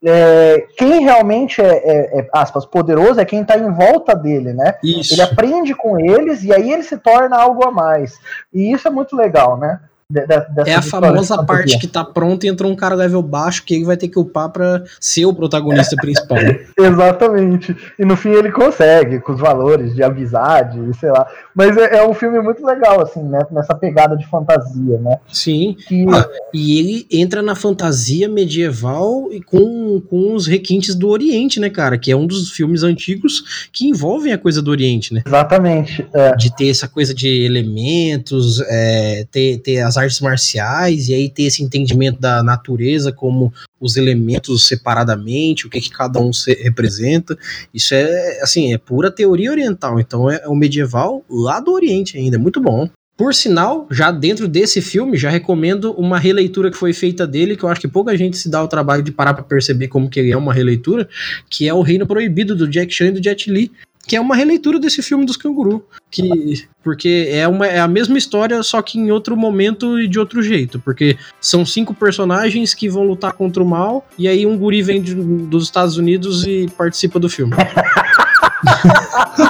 [0.05, 4.75] é, quem realmente é, é- é, aspas, poderoso é quem tá em volta dele, né?
[4.83, 5.13] Isso.
[5.13, 8.19] Ele aprende com eles e aí ele se torna algo a mais.
[8.53, 9.79] E isso é muito legal, né?
[10.09, 13.21] De- de- dessas É a famosa parte que tá pronta e entra um cara level
[13.21, 16.37] baixo que ele vai ter que upar pra ser o protagonista principal.
[16.77, 17.75] Exatamente.
[17.97, 21.25] E no fim ele consegue, com os valores de amizade, e sei lá.
[21.55, 23.39] Mas é, é um filme muito legal, assim, né?
[23.51, 25.17] Nessa pegada de fantasia, né?
[25.31, 25.75] Sim.
[25.87, 31.59] Que, Ah, E ele entra na fantasia medieval e com, com os requintes do Oriente,
[31.59, 31.97] né, cara?
[31.97, 35.21] Que é um dos filmes antigos que envolvem a coisa do Oriente, né?
[35.25, 36.05] exatamente.
[36.13, 41.29] É, De ter essa coisa de elementos, é, ter, ter as artes marciais, e aí
[41.29, 46.53] ter esse entendimento da natureza como os elementos separadamente, o que, que cada um se
[46.53, 47.37] representa.
[47.73, 49.99] Isso é, assim, é pura teoria oriental.
[49.99, 52.37] Então é, é o medieval lá do Oriente ainda.
[52.37, 52.89] É muito bom.
[53.15, 57.63] Por sinal, já dentro desse filme, já recomendo uma releitura que foi feita dele, que
[57.63, 60.19] eu acho que pouca gente se dá o trabalho de parar pra perceber como que
[60.19, 61.07] ele é uma releitura,
[61.47, 63.71] que é O Reino Proibido, do Jack Chan e do Jet Li,
[64.05, 68.17] que é uma releitura desse filme dos canguru, que porque é, uma, é a mesma
[68.17, 72.89] história, só que em outro momento e de outro jeito, porque são cinco personagens que
[72.89, 76.67] vão lutar contra o mal, e aí um guri vem de- dos Estados Unidos e
[76.77, 77.53] participa do filme.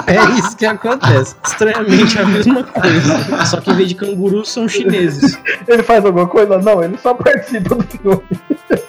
[0.08, 1.36] é isso que acontece.
[1.46, 3.46] Estranhamente a mesma coisa.
[3.46, 5.38] Só que em vez de cangurus são chineses.
[5.68, 6.58] Ele faz alguma coisa?
[6.60, 8.24] Não, ele só participa do filme.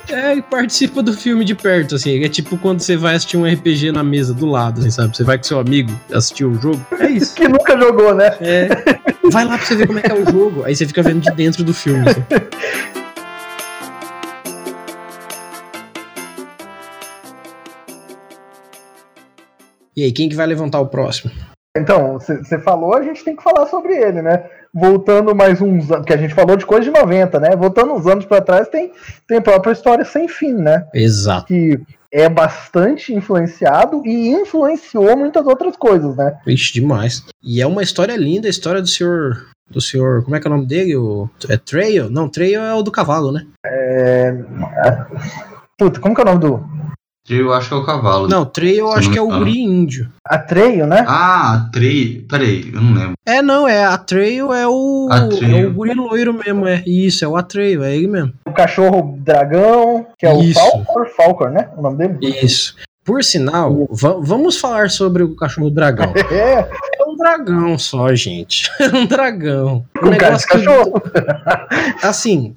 [0.08, 2.22] É, ele participa do filme de perto, assim.
[2.22, 5.16] É tipo quando você vai assistir um RPG na mesa do lado, assim, sabe?
[5.16, 6.84] Você vai com seu amigo assistir o jogo.
[6.98, 7.34] É isso.
[7.34, 8.36] Que nunca jogou, né?
[8.40, 8.68] É.
[9.30, 10.64] Vai lá pra você ver como é que é o jogo.
[10.64, 12.08] Aí você fica vendo de dentro do filme.
[12.08, 12.22] Assim.
[19.96, 21.32] E aí, quem que vai levantar o próximo?
[21.76, 24.44] Então, você falou, a gente tem que falar sobre ele, né?
[24.72, 27.56] Voltando mais uns anos, que a gente falou de coisa de 90, né?
[27.56, 28.92] Voltando uns anos para trás, tem,
[29.26, 30.86] tem a própria história sem fim, né?
[30.94, 31.46] Exato.
[31.46, 31.80] Que
[32.12, 36.38] é bastante influenciado e influenciou muitas outras coisas, né?
[36.46, 37.24] Vixe, demais.
[37.42, 39.48] E é uma história linda, a história do senhor.
[39.68, 40.22] Do senhor.
[40.22, 40.94] Como é que é o nome dele?
[40.96, 42.08] O, é Trail?
[42.08, 43.44] Não, Trail é o do cavalo, né?
[43.66, 44.32] É.
[45.76, 46.64] Puta, como que é o nome do.
[47.28, 48.28] Eu acho que é o cavalo.
[48.28, 50.10] Não, Trail eu acho que é o guri índio.
[50.26, 51.06] A Trail, né?
[51.08, 52.26] Ah, Trail.
[52.28, 53.12] Peraí, eu não lembro.
[53.24, 55.08] É, não, é a Trail é o.
[55.10, 56.82] É o guri loiro mesmo, é.
[56.86, 58.32] Isso, é o Atreio, é ele mesmo.
[58.46, 60.60] O cachorro dragão, que é Isso.
[60.60, 61.70] o Falcor, Falcor, né?
[61.78, 62.18] O nome dele?
[62.42, 62.76] Isso.
[63.02, 66.12] Por sinal, va- vamos falar sobre o cachorro dragão.
[67.14, 68.68] Um dragão só, gente.
[68.80, 69.86] É um dragão.
[69.96, 71.02] Um com cara de negócio que- cachorro.
[72.02, 72.56] Assim,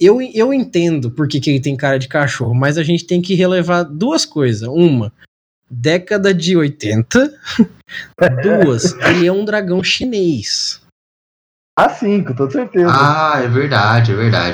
[0.00, 3.34] eu, eu entendo porque que ele tem cara de cachorro, mas a gente tem que
[3.34, 4.68] relevar duas coisas.
[4.68, 5.12] Uma,
[5.70, 7.34] década de 80.
[8.42, 10.80] Duas, ele é um dragão chinês.
[11.76, 12.90] Ah, sim, com toda certeza.
[12.90, 14.52] Ah, é verdade, é verdade.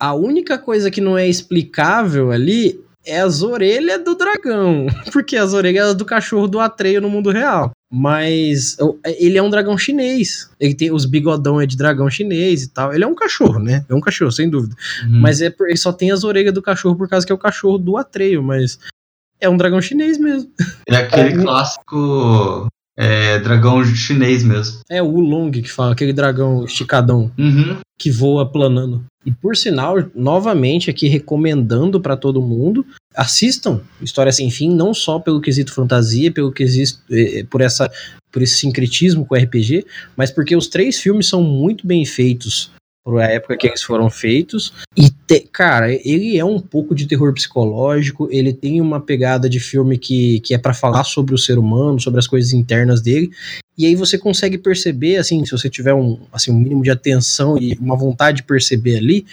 [0.00, 4.86] A única coisa que não é explicável ali é as orelhas do dragão.
[5.12, 7.70] Porque as orelhas do cachorro do Atreio no mundo real.
[7.96, 8.76] Mas
[9.18, 10.50] ele é um dragão chinês.
[10.58, 12.92] Ele tem os bigodão é de dragão chinês e tal.
[12.92, 13.84] Ele é um cachorro, né?
[13.88, 14.74] É um cachorro, sem dúvida.
[15.04, 15.20] Uhum.
[15.20, 17.38] Mas é por- ele só tem as orelhas do cachorro por causa que é o
[17.38, 18.80] cachorro do Atreio, mas
[19.40, 20.50] é um dragão chinês mesmo.
[20.88, 22.66] É aquele clássico
[22.96, 24.80] é, dragão chinês mesmo.
[24.90, 27.78] É o Ulong que fala, aquele dragão esticadão Uhum.
[27.98, 29.04] que voa planando.
[29.26, 32.84] E por sinal, novamente aqui recomendando pra todo mundo,
[33.16, 37.90] assistam História Sem Fim, não só pelo quesito fantasia, pelo quesito eh, por essa
[38.30, 39.86] por esse sincretismo com o RPG,
[40.16, 42.70] mas porque os três filmes são muito bem feitos
[43.04, 44.72] para a época que eles foram feitos.
[44.96, 49.60] E, te- cara, ele é um pouco de terror psicológico, ele tem uma pegada de
[49.60, 53.30] filme que, que é para falar sobre o ser humano, sobre as coisas internas dele.
[53.76, 57.58] E aí você consegue perceber, assim, se você tiver um, assim, um mínimo de atenção
[57.58, 59.26] e uma vontade de perceber ali,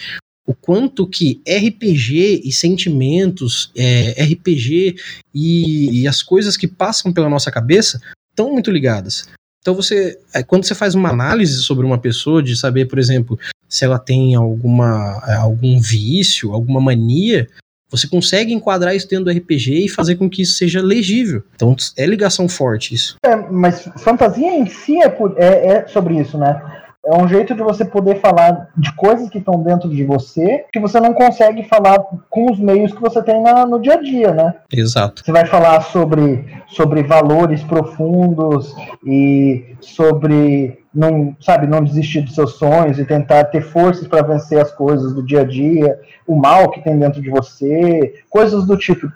[0.45, 4.95] o quanto que RPG e sentimentos, é, RPG
[5.33, 8.01] e, e as coisas que passam pela nossa cabeça
[8.31, 9.27] estão muito ligadas.
[9.61, 13.37] Então você, é, quando você faz uma análise sobre uma pessoa, de saber, por exemplo,
[13.69, 17.47] se ela tem alguma, é, algum vício, alguma mania,
[17.89, 21.43] você consegue enquadrar isso dentro do RPG e fazer com que isso seja legível.
[21.55, 23.15] Então é ligação forte isso.
[23.23, 26.80] É, mas fantasia em si é, é- é sobre isso, né?
[27.03, 30.79] É um jeito de você poder falar de coisas que estão dentro de você que
[30.79, 31.97] você não consegue falar
[32.29, 34.53] com os meios que você tem na- no dia a dia, né?
[34.71, 35.23] Exato.
[35.25, 42.53] Você vai falar sobre, sobre valores profundos e sobre não, sabe, não desistir dos seus
[42.57, 46.69] sonhos e tentar ter forças para vencer as coisas do dia a dia, o mal
[46.69, 49.07] que tem dentro de você, coisas do tipo.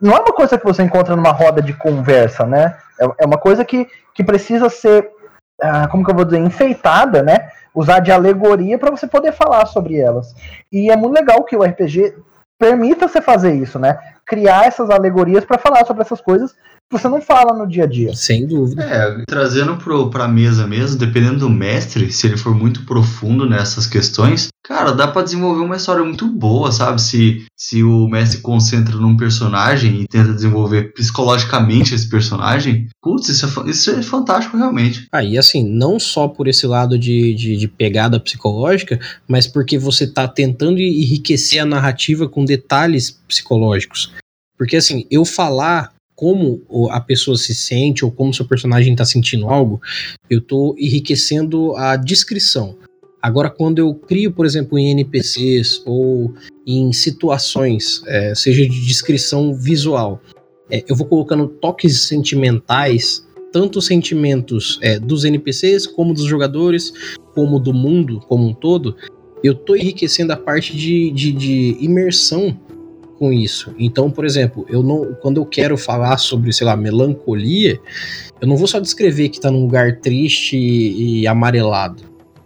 [0.00, 2.76] Não é uma coisa que você encontra numa roda de conversa, né?
[3.00, 5.08] É, é uma coisa que, que precisa ser,
[5.90, 7.48] como que eu vou dizer, enfeitada, né?
[7.74, 10.34] Usar de alegoria para você poder falar sobre elas.
[10.70, 12.14] E é muito legal que o RPG
[12.58, 13.98] permita você fazer isso, né?
[14.32, 17.86] Criar essas alegorias para falar sobre essas coisas que você não fala no dia a
[17.86, 18.14] dia.
[18.14, 18.82] Sem dúvida.
[18.82, 23.86] É, trazendo pro, pra mesa mesmo, dependendo do mestre, se ele for muito profundo nessas
[23.86, 27.00] questões, cara, dá pra desenvolver uma história muito boa, sabe?
[27.00, 33.46] Se, se o mestre concentra num personagem e tenta desenvolver psicologicamente esse personagem, putz, isso
[33.46, 35.06] é, isso é fantástico realmente.
[35.12, 40.06] Aí, assim, não só por esse lado de, de, de pegada psicológica, mas porque você
[40.06, 44.12] tá tentando enriquecer a narrativa com detalhes psicológicos.
[44.62, 49.48] Porque, assim, eu falar como a pessoa se sente ou como seu personagem tá sentindo
[49.48, 49.80] algo,
[50.30, 52.76] eu tô enriquecendo a descrição.
[53.20, 56.32] Agora, quando eu crio, por exemplo, em NPCs ou
[56.64, 60.22] em situações, é, seja de descrição visual,
[60.70, 66.92] é, eu vou colocando toques sentimentais tanto os sentimentos é, dos NPCs, como dos jogadores,
[67.34, 68.94] como do mundo como um todo,
[69.42, 72.56] eu tô enriquecendo a parte de, de, de imersão
[73.22, 73.72] com isso.
[73.78, 77.78] Então, por exemplo, eu não, quando eu quero falar sobre, sei lá, melancolia,
[78.40, 82.02] eu não vou só descrever que tá num lugar triste e, e amarelado.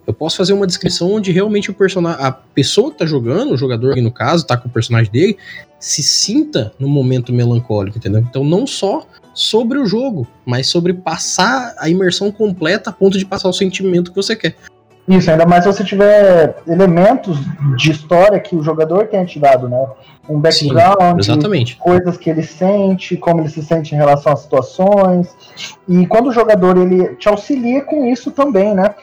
[0.07, 3.57] Eu posso fazer uma descrição onde realmente o personagem, a pessoa que tá jogando, o
[3.57, 5.39] jogador no caso, tá com o personagem dele,
[5.81, 8.21] se sinta no momento melancólico, entendeu?
[8.21, 13.25] Então não só sobre o jogo, mas sobre passar a imersão completa a ponto de
[13.25, 14.55] passar o sentimento que você quer.
[15.09, 17.39] Isso, ainda mais se você tiver elementos
[17.77, 19.87] de história que o jogador tenha te dado, né?
[20.29, 21.77] Um background, Sim, exatamente.
[21.77, 25.29] coisas que ele sente, como ele se sente em relação às situações.
[25.89, 28.97] E quando o jogador ele te auxilia com isso também, né?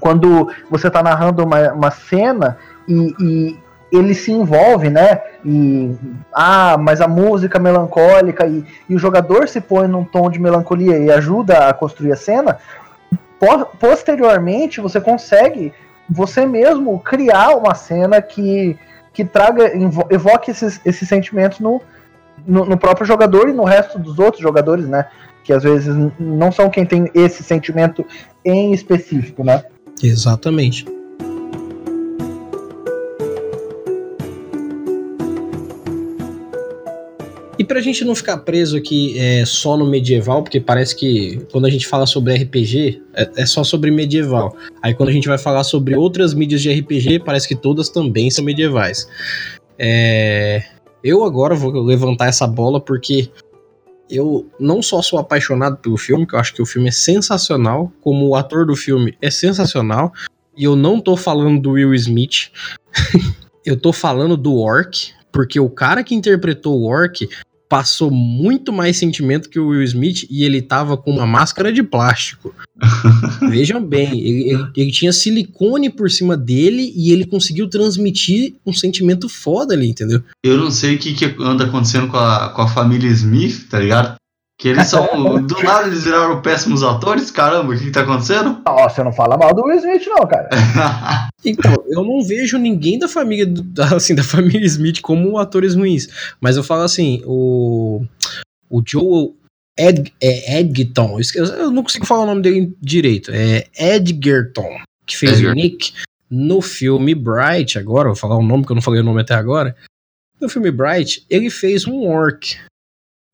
[0.00, 2.58] Quando você está narrando uma, uma cena
[2.88, 3.58] e, e
[3.92, 5.20] ele se envolve, né?
[5.44, 5.94] E
[6.32, 10.98] ah, mas a música melancólica e, e, o jogador se põe num tom de melancolia
[10.98, 12.58] e ajuda a construir a cena
[13.78, 15.72] posteriormente você consegue
[16.08, 18.76] você mesmo criar uma cena que,
[19.12, 19.72] que traga,
[20.10, 21.80] evoque esses, esses sentimentos no,
[22.46, 25.06] no, no, próprio jogador e no resto dos outros jogadores, né?
[25.44, 28.04] Que às vezes não são quem tem esse sentimento
[28.44, 29.64] em específico, né?
[30.02, 30.84] Exatamente.
[37.70, 41.70] Pra gente não ficar preso aqui é, só no medieval, porque parece que quando a
[41.70, 44.56] gente fala sobre RPG, é, é, só sobre medieval.
[44.82, 48.28] Aí quando a gente vai falar sobre outras mídias de RPG, parece que todas também
[48.28, 49.08] são medievais.
[49.78, 50.64] É,
[51.04, 53.30] eu agora vou levantar essa bola porque
[54.10, 57.92] eu não só sou apaixonado pelo filme, que eu acho que o filme é sensacional,
[58.00, 60.12] como o ator do filme é sensacional,
[60.56, 62.50] e eu não tô falando do Will Smith,
[63.64, 67.28] eu tô falando do Orc, porque o cara que interpretou o Orc
[67.70, 71.84] passou muito mais sentimento que o Will Smith e ele tava com uma máscara de
[71.84, 72.52] plástico.
[73.48, 78.72] Vejam bem, ele, ele, ele, tinha silicone por cima dele e ele conseguiu transmitir um
[78.72, 80.20] sentimento foda ali, entendeu?
[80.42, 83.78] Eu não sei o que, que anda acontecendo com a, com a família Smith, tá
[83.78, 84.16] ligado?
[84.60, 85.06] Que eles são.
[85.42, 87.30] do nada eles viraram péssimos atores?
[87.30, 88.60] Caramba, o que, que tá acontecendo?
[88.66, 90.50] Nossa, não fala mal do Will Smith, não, cara.
[91.42, 93.46] então, eu não vejo ninguém da família,
[93.96, 96.08] assim, da família Smith como atores ruins.
[96.38, 98.04] Mas eu falo assim, o.
[98.68, 99.34] O Joel
[99.76, 103.32] Ed, é Edgerton, eu não consigo falar o nome dele direito.
[103.32, 105.52] É Edgerton, que fez Edgerton.
[105.52, 105.94] o Nick
[106.30, 107.78] no filme Bright.
[107.78, 109.74] Agora, vou falar o nome que eu não falei o nome até agora.
[110.38, 112.58] No filme Bright, ele fez um orc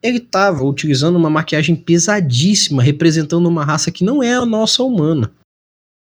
[0.02, 5.32] ele estava utilizando uma maquiagem pesadíssima, representando uma raça que não é a nossa humana.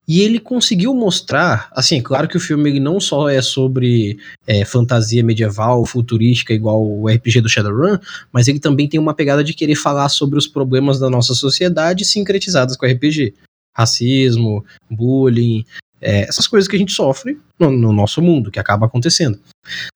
[0.09, 4.65] E ele conseguiu mostrar, assim, claro que o filme ele não só é sobre é,
[4.65, 7.97] fantasia medieval, futurística, igual o RPG do Shadowrun,
[8.33, 12.05] mas ele também tem uma pegada de querer falar sobre os problemas da nossa sociedade
[12.05, 13.35] sincretizadas com o RPG.
[13.73, 15.65] Racismo, bullying,
[16.01, 19.39] é, essas coisas que a gente sofre no, no, nosso mundo, que acaba acontecendo.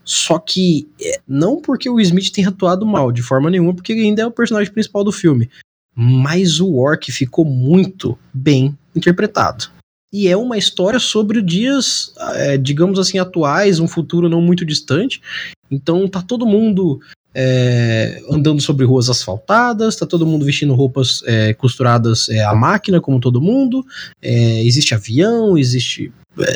[0.04, 4.02] Só que é, não porque o Smith tenha atuado mal de forma nenhuma, porque ele
[4.02, 5.48] ainda é o personagem principal do filme.
[5.96, 9.70] Mas o Orc ficou muito bem interpretado.
[10.14, 15.20] E é uma história sobre dias, é, digamos assim, atuais, um futuro não muito distante.
[15.68, 17.00] Então tá todo mundo
[17.34, 23.18] é, andando sobre ruas asfaltadas, tá todo mundo vestindo roupas é, costuradas à máquina, como
[23.18, 23.84] todo mundo.
[24.22, 26.12] Existe avião, existe,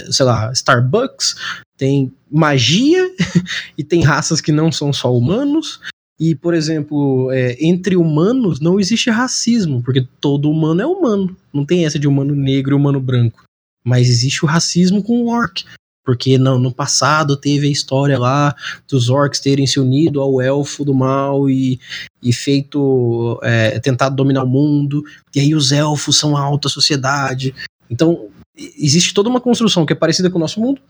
[0.09, 1.34] sei lá, Starbucks,
[1.76, 3.11] tem magia
[3.76, 5.80] e tem raças que não são só humanos.
[6.20, 11.36] E, por exemplo, é, entre humanos não existe racismo, porque todo humano é humano.
[11.52, 13.47] Não tem essa de humano negro e humano branco.
[13.85, 15.64] Mas existe o racismo com o orc.
[16.05, 18.55] Porque no, no passado teve a história lá
[18.89, 21.79] dos orcs terem se unido ao elfo do mal e,
[22.22, 23.39] e feito.
[23.43, 25.05] É, tentado dominar o mundo.
[25.35, 27.55] E aí os elfos são a alta sociedade.
[27.91, 30.81] Então, existe toda uma construção que é parecida com o nosso mundo,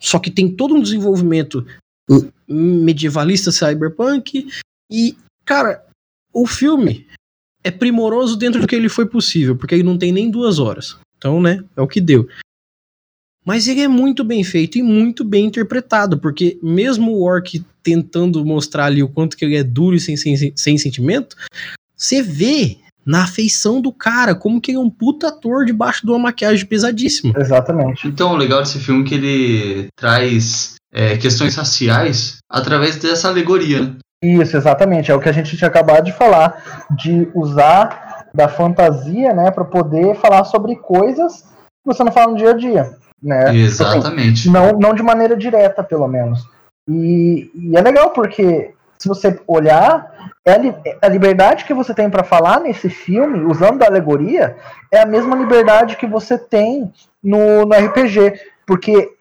[0.00, 1.66] só que tem todo um desenvolvimento
[2.48, 4.48] medievalista cyberpunk.
[4.90, 5.84] E, cara,
[6.32, 7.06] o filme
[7.64, 10.96] é primoroso dentro do que ele foi possível, porque ele não tem nem duas horas.
[11.22, 12.26] Então, né, é o que deu.
[13.46, 18.44] Mas ele é muito bem feito e muito bem interpretado, porque mesmo o Orc tentando
[18.44, 21.36] mostrar ali o quanto que ele é duro e sem, sem, sem sentimento,
[21.96, 26.10] você vê na afeição do cara, como que ele é um puta ator debaixo de
[26.10, 27.34] uma maquiagem pesadíssima.
[27.36, 28.06] Exatamente.
[28.06, 33.82] Então, o legal desse filme é que ele traz é, questões raciais através dessa alegoria.
[33.82, 33.96] Né?
[34.22, 35.10] Isso, exatamente.
[35.10, 39.64] É o que a gente tinha acabado de falar, de usar da fantasia, né, para
[39.64, 43.54] poder falar sobre coisas que você não fala no dia a dia né?
[43.54, 44.50] Exatamente.
[44.50, 46.44] Não, não de maneira direta, pelo menos.
[46.88, 51.94] E, e é legal porque se você olhar, é a, li a liberdade que você
[51.94, 54.56] tem para falar nesse filme, usando a alegoria,
[54.90, 58.40] é a mesma liberdade que você tem no, no RPG.
[58.66, 59.12] Porque,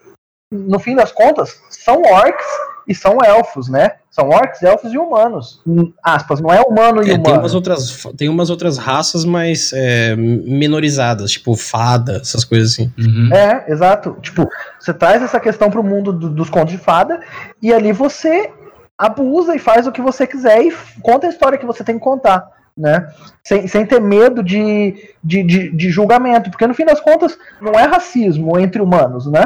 [0.51, 2.45] no fim das contas, são orcs
[2.91, 3.93] e são elfos, né?
[4.09, 5.61] São orcs, elfos e humanos.
[6.03, 7.23] Aspas, não é humano e é, humano.
[7.23, 12.91] Tem umas outras, tem umas outras raças mais é, menorizadas, tipo fada, essas coisas assim.
[12.99, 13.29] Uhum.
[13.33, 14.17] É, exato.
[14.21, 17.21] Tipo, você traz essa questão pro mundo do, dos contos de fada
[17.61, 18.51] e ali você
[18.97, 22.03] abusa e faz o que você quiser e conta a história que você tem que
[22.03, 22.45] contar.
[22.77, 23.07] né?
[23.43, 27.73] Sem, sem ter medo de, de, de, de, julgamento, porque no fim das contas não
[27.73, 29.43] é racismo entre humanos, né?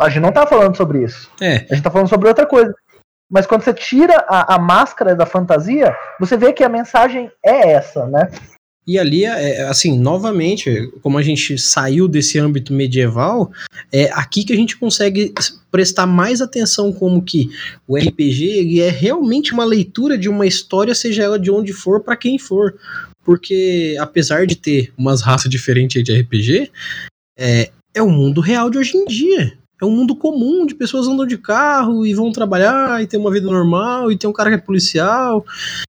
[0.00, 1.30] A gente não tá falando sobre isso.
[1.40, 1.66] É.
[1.70, 2.74] A gente tá falando sobre outra coisa.
[3.34, 7.72] Mas quando você tira a, a máscara da fantasia, você vê que a mensagem é
[7.72, 8.30] essa, né?
[8.86, 13.50] E ali, é, é, assim, novamente, como a gente saiu desse âmbito medieval,
[13.90, 15.34] é aqui que a gente consegue
[15.68, 17.50] prestar mais atenção como que
[17.88, 22.04] o RPG ele é realmente uma leitura de uma história, seja ela de onde for,
[22.04, 22.76] para quem for.
[23.24, 26.70] Porque, apesar de ter umas raças diferentes de RPG,
[27.36, 31.06] é, é o mundo real de hoje em dia é um mundo comum de pessoas
[31.06, 34.50] andam de carro e vão trabalhar e tem uma vida normal e tem um cara
[34.50, 35.44] que é policial.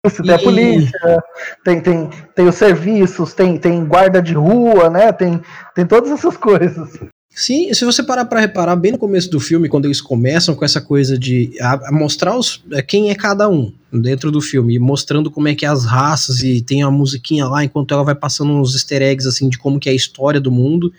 [0.06, 0.34] Isso, tem e...
[0.34, 1.24] a polícia,
[1.64, 5.12] tem, tem, tem os serviços, tem, tem guarda de rua, né?
[5.12, 5.42] Tem,
[5.74, 7.00] tem todas essas coisas.
[7.30, 10.64] Sim, se você parar para reparar bem no começo do filme, quando eles começam com
[10.64, 14.78] essa coisa de a, a mostrar os, é, quem é cada um dentro do filme,
[14.80, 18.16] mostrando como é que é as raças e tem a musiquinha lá enquanto ela vai
[18.16, 20.92] passando uns easter eggs assim de como que é a história do mundo.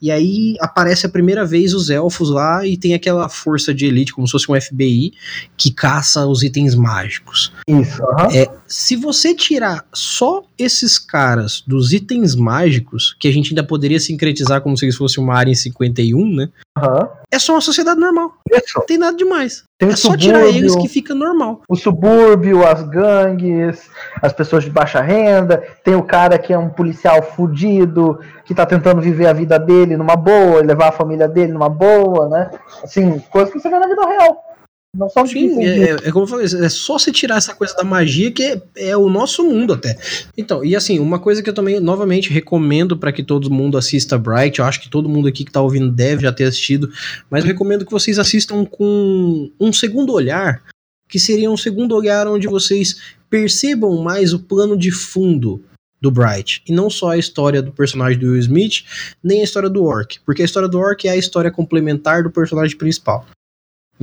[0.00, 4.12] E aí aparece a primeira vez os elfos lá e tem aquela força de elite
[4.12, 5.12] como se fosse um FBI
[5.56, 7.52] que caça os itens mágicos.
[7.66, 8.02] Isso.
[8.02, 8.30] Uhum.
[8.32, 13.98] É, se você tirar só esses caras dos itens mágicos, que a gente ainda poderia
[13.98, 16.48] sincretizar como se eles fossem uma área em 51, né?
[16.78, 17.08] Uhum.
[17.30, 18.34] É só uma sociedade normal.
[18.50, 18.72] Isso.
[18.76, 19.64] Não tem nada demais.
[19.82, 21.62] Tem é só tirar eles que fica normal.
[21.68, 23.90] O subúrbio, as gangues,
[24.22, 25.60] as pessoas de baixa renda.
[25.82, 29.96] Tem o cara que é um policial fudido, que tá tentando viver a vida dele
[29.96, 32.52] numa boa, levar a família dele numa boa, né?
[32.84, 34.51] Assim, coisas que você vê na vida real.
[34.94, 37.82] Não só é, é, é, como eu falei, é só se tirar essa coisa da
[37.82, 39.98] magia que é, é, o nosso mundo até.
[40.36, 44.18] Então, e assim, uma coisa que eu também novamente recomendo para que todo mundo assista
[44.18, 46.92] Bright, eu acho que todo mundo aqui que tá ouvindo deve já ter assistido,
[47.30, 50.62] mas eu recomendo que vocês assistam com um segundo olhar,
[51.08, 55.64] que seria um segundo olhar onde vocês percebam mais o plano de fundo
[56.02, 56.62] do Bright.
[56.68, 58.84] E não só a história do personagem do Will Smith,
[59.24, 60.20] nem a história do Orc.
[60.26, 63.24] Porque a história do Orc é a história complementar do personagem principal.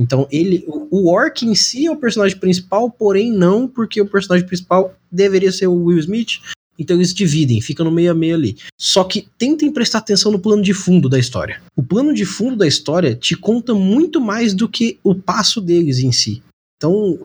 [0.00, 4.46] Então ele, o Orc em si é o personagem principal, porém não, porque o personagem
[4.46, 6.40] principal deveria ser o Will Smith.
[6.78, 8.56] Então eles dividem, fica no meio a meio ali.
[8.80, 11.60] Só que tentem prestar atenção no plano de fundo da história.
[11.76, 15.98] O plano de fundo da história te conta muito mais do que o passo deles
[15.98, 16.42] em si.
[16.78, 17.18] Então,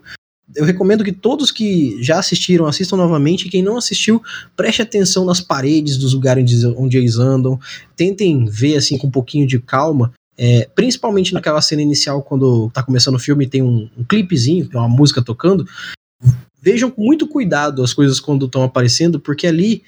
[0.53, 3.47] eu recomendo que todos que já assistiram assistam novamente.
[3.47, 4.21] E quem não assistiu,
[4.57, 7.57] preste atenção nas paredes dos lugares onde eles andam.
[7.95, 12.83] Tentem ver assim com um pouquinho de calma é, principalmente naquela cena inicial, quando tá
[12.83, 15.65] começando o filme, tem um, um clipezinho, uma música tocando.
[16.61, 19.83] Vejam com muito cuidado as coisas quando estão aparecendo, porque ali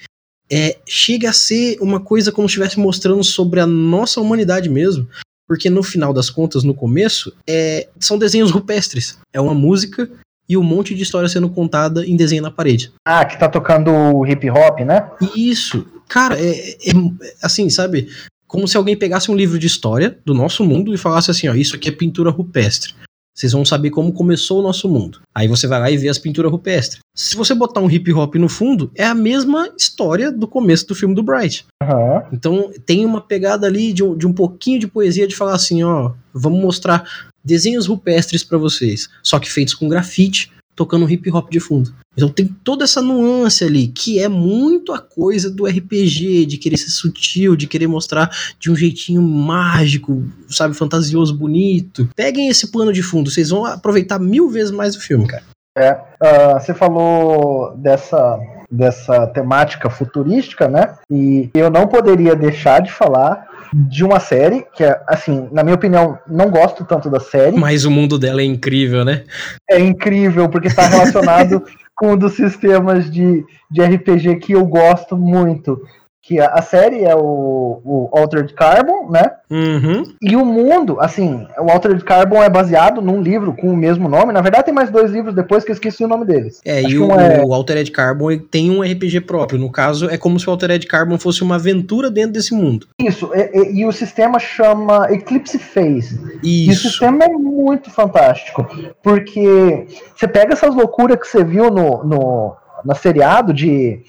[0.50, 5.08] é, chega a ser uma coisa como se estivesse mostrando sobre a nossa humanidade mesmo.
[5.48, 9.18] Porque no final das contas, no começo, é, são desenhos rupestres.
[9.32, 10.10] É uma música
[10.48, 12.92] e um monte de história sendo contada em desenho na parede.
[13.06, 15.10] Ah, que tá tocando hip hop, né?
[15.36, 15.86] Isso.
[16.08, 16.94] Cara, é, é,
[17.42, 18.10] assim, sabe?
[18.48, 21.54] Como se alguém pegasse um livro de história do nosso mundo e falasse assim, ó,
[21.54, 22.94] isso aqui é pintura rupestre.
[23.38, 25.22] Vocês vão saber como começou o nosso mundo.
[25.36, 27.00] Aí você vai lá e vê as pinturas rupestres.
[27.16, 30.96] Se você botar um hip hop no fundo, é a mesma história do começo do
[30.96, 31.64] filme do Bright.
[31.84, 32.22] Uhum.
[32.34, 35.84] Então tem uma pegada ali de um, de um pouquinho de poesia de falar assim,
[35.84, 37.08] ó, vamos mostrar
[37.44, 41.92] desenhos rupestres para vocês, só que feitos com grafite, tocando hip hop de fundo.
[42.16, 46.78] Então tem toda essa nuance ali, que é muito a coisa do RPG, de querer
[46.78, 52.08] ser sutil, de querer mostrar de um jeitinho mágico, sabe, fantasioso, bonito.
[52.16, 55.44] Peguem esse plano de fundo, vocês vão aproveitar mil vezes mais o filme, cara.
[55.76, 58.40] É, uh, você falou dessa,
[58.70, 60.96] dessa temática futurística, né?
[61.10, 65.76] E eu não poderia deixar de falar de uma série que é, assim, na minha
[65.76, 67.58] opinião, não gosto tanto da série.
[67.58, 69.24] Mas o mundo dela é incrível, né?
[69.70, 71.64] É incrível, porque está relacionado
[71.96, 75.82] com um dos sistemas de, de RPG que eu gosto muito,
[76.28, 79.32] que a, série é o, o Altered Carbon, né?
[79.50, 80.04] Uhum.
[80.22, 84.34] E o mundo, assim, o Altered Carbon é baseado num livro com o mesmo nome.
[84.34, 86.60] Na verdade, tem mais dois livros depois que eu esqueci o nome deles.
[86.66, 87.42] É, Acho e o, é...
[87.42, 89.58] o Altered Carbon tem um RPG próprio.
[89.58, 92.88] No caso, é como se o Altered Carbon fosse uma aventura dentro desse mundo.
[93.00, 96.20] Isso, e, e, e o sistema chama Eclipse Phase.
[96.44, 96.70] Isso.
[96.70, 98.68] E o sistema é muito fantástico,
[99.02, 102.54] porque você pega essas loucuras que você viu no, no,
[102.84, 104.02] no seriado de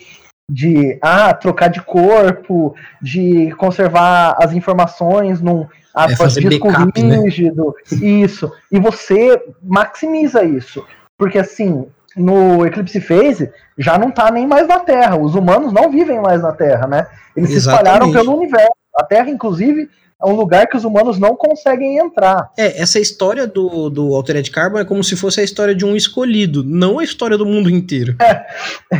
[0.51, 7.17] de ah, trocar de corpo, de conservar as informações num é disco backup, né?
[7.19, 7.99] rígido, né?
[8.07, 8.53] isso.
[8.71, 10.85] E você maximiza isso.
[11.19, 11.87] Porque assim,
[12.17, 15.19] no Eclipse Phase já não está nem mais na Terra.
[15.19, 17.07] Os humanos não vivem mais na Terra, né?
[17.37, 17.53] Eles Exatamente.
[17.53, 18.73] se espalharam pelo universo.
[18.97, 19.89] A Terra, inclusive,
[20.21, 22.51] é um lugar que os humanos não conseguem entrar.
[22.59, 25.95] É, essa história do, do Altered Carbon é como se fosse a história de um
[25.95, 28.16] escolhido, não a história do mundo inteiro.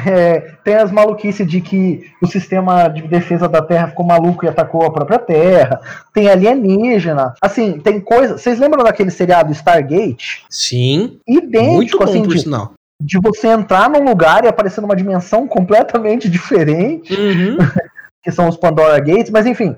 [0.07, 4.49] É, tem as maluquices de que o sistema de defesa da Terra ficou maluco e
[4.49, 5.81] atacou a própria Terra.
[6.13, 7.35] Tem alienígena.
[7.41, 8.37] Assim, tem coisa.
[8.37, 10.45] Vocês lembram daquele seriado Stargate?
[10.51, 11.19] Sim.
[11.27, 12.73] Idêntico, Muito bom, assim, por de, sinal.
[13.01, 17.57] de você entrar num lugar e aparecer numa dimensão completamente diferente, Uhum.
[18.23, 19.75] que são os Pandora Gates, mas enfim,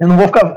[0.00, 0.56] eu não vou ficar.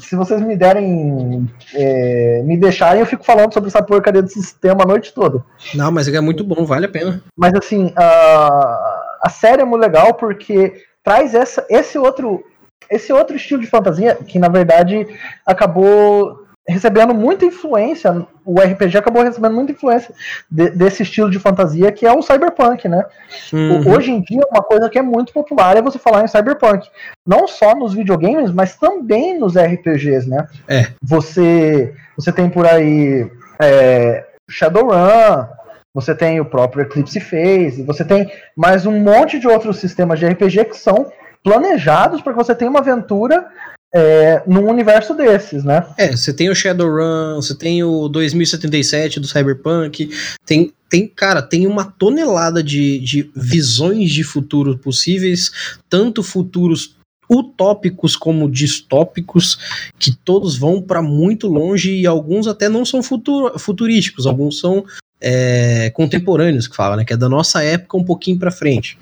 [0.00, 1.48] Se vocês me derem.
[1.74, 5.44] é, me deixarem, eu fico falando sobre essa porcaria desse sistema a noite toda.
[5.74, 7.22] Não, mas é muito bom, vale a pena.
[7.36, 12.44] Mas assim, a, a série é muito legal porque traz essa, esse outro.
[12.90, 15.06] Esse outro estilo de fantasia que na verdade
[15.46, 18.26] acabou recebendo muita influência.
[18.44, 20.14] O RPG acabou recebendo muita influência
[20.50, 23.04] de- desse estilo de fantasia que é o cyberpunk, né?
[23.52, 23.92] Uhum.
[23.92, 26.88] Hoje em dia, uma coisa que é muito popular é você falar em cyberpunk.
[27.26, 30.46] Não só nos videogames, mas também nos RPGs, né?
[30.68, 30.86] É.
[31.02, 33.30] Você, você tem por aí
[33.60, 35.46] é, Shadowrun,
[35.94, 40.26] você tem o próprio Eclipse Phase, você tem mais um monte de outros sistemas de
[40.26, 41.10] RPG que são
[41.42, 43.46] planejados para que você tenha uma aventura
[43.92, 45.86] é, num universo desses, né?
[45.98, 50.10] É, você tem o Shadowrun, você tem o 2077 do Cyberpunk,
[50.46, 55.50] tem, tem cara, tem uma tonelada de, de visões de futuro possíveis,
[55.88, 56.96] tanto futuros
[57.30, 59.58] utópicos como distópicos,
[59.98, 64.84] que todos vão para muito longe e alguns até não são futuro, futurísticos, alguns são
[65.20, 68.98] é, contemporâneos, que fala, né, que é da nossa época um pouquinho para frente.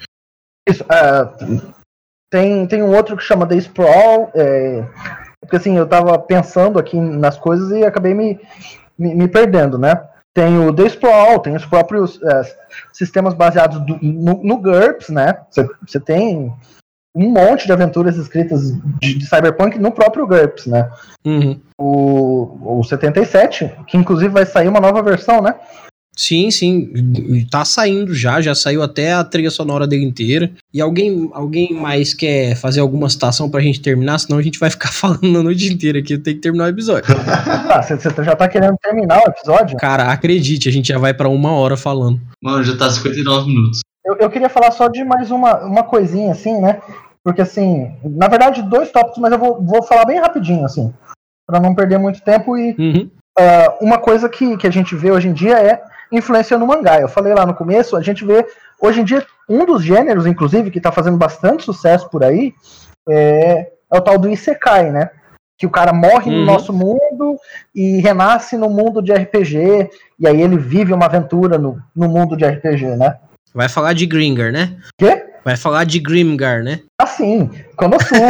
[0.68, 1.34] Isso, ah,
[2.30, 4.30] tem, tem um outro que chama The Sprawl.
[4.34, 4.84] É,
[5.40, 8.38] porque assim, eu tava pensando aqui nas coisas e acabei me,
[8.98, 10.00] me, me perdendo, né?
[10.34, 12.42] Tem o The Sprawl, tem os próprios é,
[12.92, 15.38] sistemas baseados do- no, no GURPS, né?
[15.50, 16.52] Você- tem
[17.16, 20.88] um monte de aventuras escritas de, de Cyberpunk no próprio GURPS, né?
[21.24, 21.60] Uhum.
[21.76, 25.54] O, o 77, que inclusive vai sair uma nova versão, né?
[26.18, 30.50] Sim, sim, tá saindo já, já saiu até a trilha sonora dele inteira.
[30.74, 34.18] E alguém, alguém mais quer fazer alguma citação pra gente terminar?
[34.18, 36.68] Senão a gente vai ficar falando a noite inteira aqui, eu tenho que terminar o
[36.68, 37.14] episódio.
[37.70, 39.76] Ah, você já tá querendo terminar o episódio?
[39.76, 42.18] Cara, acredite, a gente já vai pra uma hora falando.
[42.42, 43.80] Mano, já tá 59 minutos.
[44.04, 46.80] Eu, eu queria falar só de mais uma, uma coisinha, assim, né?
[47.22, 50.92] Porque, assim, na verdade, dois tópicos, mas eu vou, vou falar bem rapidinho, assim,
[51.46, 52.56] para não perder muito tempo.
[52.56, 53.10] E Uhum.
[53.38, 57.00] ah, uma coisa que, que a gente vê hoje em dia é influência no mangá.
[57.00, 58.46] Eu falei lá no começo, a gente vê,
[58.80, 62.54] hoje em dia, um dos gêneros, inclusive, que tá fazendo bastante sucesso por aí,
[63.08, 65.10] é, é o tal do Isekai, né?
[65.56, 66.44] Que o cara morre no Uhum.
[66.44, 67.36] nosso mundo
[67.74, 72.36] e renasce no mundo de RPG, e aí ele vive uma aventura no, no mundo
[72.36, 73.16] de RPG, né?
[73.54, 74.76] Vai falar de Gringar, né?
[74.98, 75.24] Quê?
[75.44, 76.80] Vai falar de Grimgar, né?
[77.00, 78.20] Assim, Konosuba,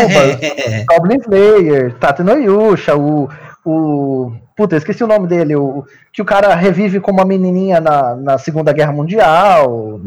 [0.41, 3.29] É, Goblin Slayer, Tate no Yusha, o,
[3.65, 4.33] o.
[4.57, 5.57] Puta, esqueci o nome dele.
[5.57, 10.01] O, que o cara revive como uma menininha na, na Segunda Guerra Mundial.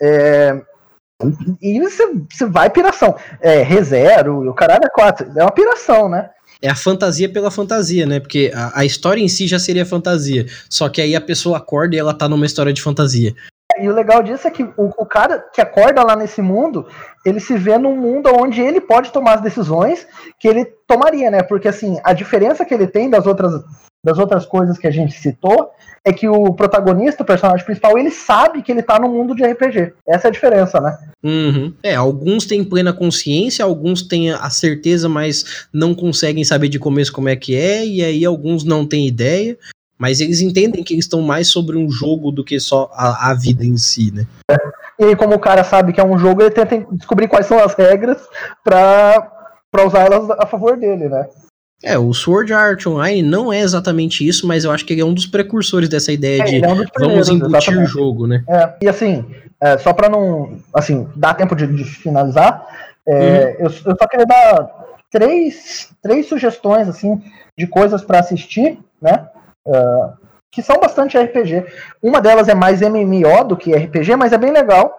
[0.00, 0.60] É,
[1.60, 3.16] e você, você vai piração.
[3.40, 5.32] É, ReZero, o caralho é 4.
[5.36, 6.30] É uma piração, né?
[6.64, 8.18] é a fantasia pela fantasia, né?
[8.18, 10.46] Porque a, a história em si já seria fantasia.
[10.70, 13.34] Só que aí a pessoa acorda e ela tá numa história de fantasia.
[13.78, 16.86] E o legal disso é que o, o cara que acorda lá nesse mundo,
[17.24, 20.06] ele se vê num mundo onde ele pode tomar as decisões
[20.38, 21.42] que ele tomaria, né?
[21.42, 23.52] Porque assim, a diferença que ele tem das outras,
[24.04, 25.70] das outras coisas que a gente citou
[26.06, 29.42] é que o protagonista, o personagem principal, ele sabe que ele tá no mundo de
[29.42, 29.94] RPG.
[30.06, 30.98] Essa é a diferença, né?
[31.22, 31.72] Uhum.
[31.82, 37.12] É, alguns têm plena consciência, alguns têm a certeza, mas não conseguem saber de começo
[37.12, 39.56] como é que é, e aí alguns não têm ideia,
[39.98, 43.34] mas eles entendem que eles estão mais sobre um jogo do que só a, a
[43.34, 44.26] vida em si, né?
[44.98, 47.58] E aí, como o cara sabe que é um jogo, ele tenta descobrir quais são
[47.58, 48.18] as regras
[48.62, 49.30] pra,
[49.70, 51.26] pra usar elas a favor dele, né?
[51.82, 55.04] É, o Sword Art Online não é exatamente isso, mas eu acho que ele é
[55.04, 58.42] um dos precursores dessa ideia É, de é um vamos embutir o jogo, né?
[58.48, 59.24] É, e assim,
[59.60, 60.58] é, só pra não.
[60.72, 62.66] Assim, dar tempo de, de finalizar,
[63.06, 67.22] é, eu, eu só queria dar três, três sugestões, assim,
[67.56, 69.28] de coisas pra assistir, né?
[69.66, 70.12] É,
[70.52, 71.66] que são bastante RPG.
[72.02, 74.96] Uma delas é mais MMO do que RPG, mas é bem legal.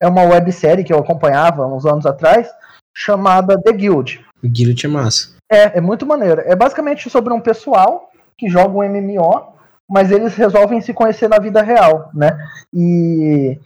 [0.00, 2.48] É uma websérie que eu acompanhava uns anos atrás,
[2.96, 4.24] chamada The Guild.
[4.42, 5.36] Guild é massa.
[5.50, 6.40] É, é muito maneiro.
[6.44, 9.54] É basicamente sobre um pessoal que joga um MMO,
[9.88, 12.38] mas eles resolvem se conhecer na vida real, né?
[12.72, 13.58] E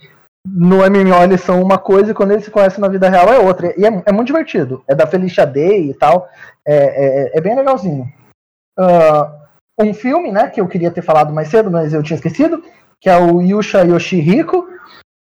[0.45, 3.38] no MMO eles são uma coisa e quando eles se conhecem na vida real é
[3.38, 3.72] outra.
[3.78, 4.82] E é, é muito divertido.
[4.88, 6.28] É da Felicia Day e tal.
[6.66, 6.74] É,
[7.34, 8.07] é, é bem legalzinho.
[8.78, 9.39] Ah,
[9.83, 12.62] um filme, né, que eu queria ter falado mais cedo, mas eu tinha esquecido,
[13.01, 14.66] que é o Yusha Yoshihiko,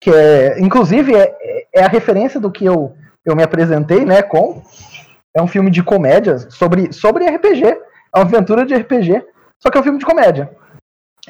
[0.00, 1.34] que é, inclusive, é,
[1.74, 2.94] é a referência do que eu,
[3.24, 4.62] eu me apresentei, né, com
[5.36, 7.64] é um filme de comédia sobre, sobre RPG.
[7.64, 7.78] É
[8.18, 9.22] uma aventura de RPG,
[9.62, 10.50] só que é um filme de comédia.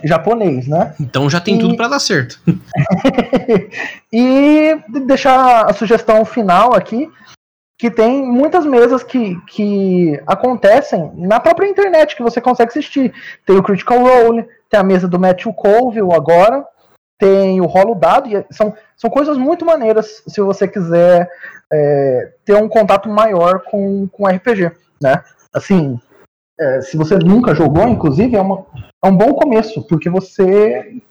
[0.05, 0.95] Japonês, né?
[1.01, 2.39] Então já tem E- tudo pra dar certo.
[4.13, 7.11] e deixar a sugestão final aqui,
[7.79, 13.13] que tem muitas mesas que, que acontecem na própria internet, que você consegue assistir.
[13.45, 16.65] Tem o Critical Role, tem a mesa do Matthew Colville agora,
[17.19, 21.31] tem o Rolo Dado, e são, são coisas muito maneiras se você quiser
[21.73, 25.23] é, ter um contato maior com, com RPG, né?
[25.53, 26.01] Assim,
[26.59, 28.65] é, se você nunca jogou, inclusive, é, uma,
[29.05, 31.03] é um bom começo, porque você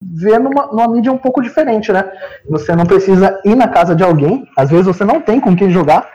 [0.00, 2.04] vê numa, numa mídia um pouco diferente, né?
[2.48, 5.70] Você não precisa ir na casa de alguém, às vezes você não tem com quem
[5.70, 6.08] jogar,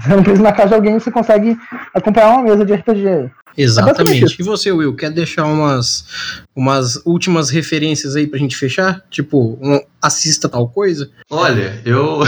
[0.00, 1.56] você não precisa ir na casa de alguém, você consegue
[1.92, 3.30] acompanhar uma mesa de RPG aí.
[3.56, 3.98] Exatamente.
[4.02, 6.06] basicamente E você, Will, quer deixar umas,
[6.54, 9.02] umas últimas referências aí pra gente fechar?
[9.10, 11.10] Tipo, um, assista tal coisa?
[11.30, 12.20] Olha, eu.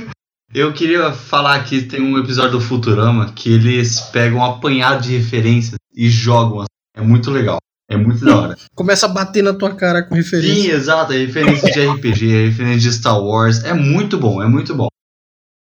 [0.54, 5.16] eu queria falar que tem um episódio do Futurama que eles pegam um apanhado de
[5.16, 6.60] referências e jogam.
[6.60, 6.66] assim.
[6.96, 7.58] É muito legal.
[7.90, 8.56] É muito da hora.
[8.74, 10.54] Começa a bater na tua cara com referência.
[10.54, 11.12] Sim, exato.
[11.12, 13.64] É referência de RPG, é referência de Star Wars.
[13.64, 14.86] É muito bom, é muito bom.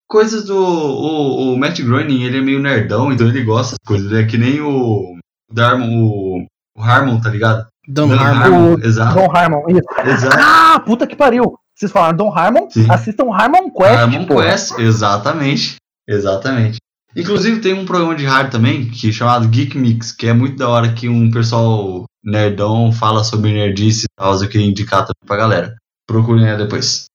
[0.07, 0.55] Coisas do.
[0.55, 4.11] O, o Matt Groening, ele é meio nerdão, então ele gosta das coisas.
[4.11, 5.17] Ele é que nem o.
[5.51, 6.45] Darmon, o.
[6.77, 7.65] O Harmon, tá ligado?
[7.87, 8.43] Dan Dan Harmon.
[8.43, 9.15] Harmon, O exato.
[9.15, 10.09] Don Harmon, isso.
[10.09, 10.37] Exato.
[10.39, 11.55] Ah, puta que pariu!
[11.75, 12.69] Vocês falaram Don Harmon?
[12.69, 12.85] Sim.
[12.89, 13.99] Assistam Harmon Quest.
[13.99, 14.41] Harmon pô.
[14.41, 15.75] Quest, exatamente.
[16.07, 16.77] Exatamente.
[17.15, 20.57] Inclusive tem um programa de rádio também, que é chamado Geek Mix, que é muito
[20.57, 25.25] da hora que um pessoal nerdão fala sobre nerdice e tal, eu queria indicar também
[25.25, 25.75] pra galera.
[26.07, 27.05] Procurem aí depois.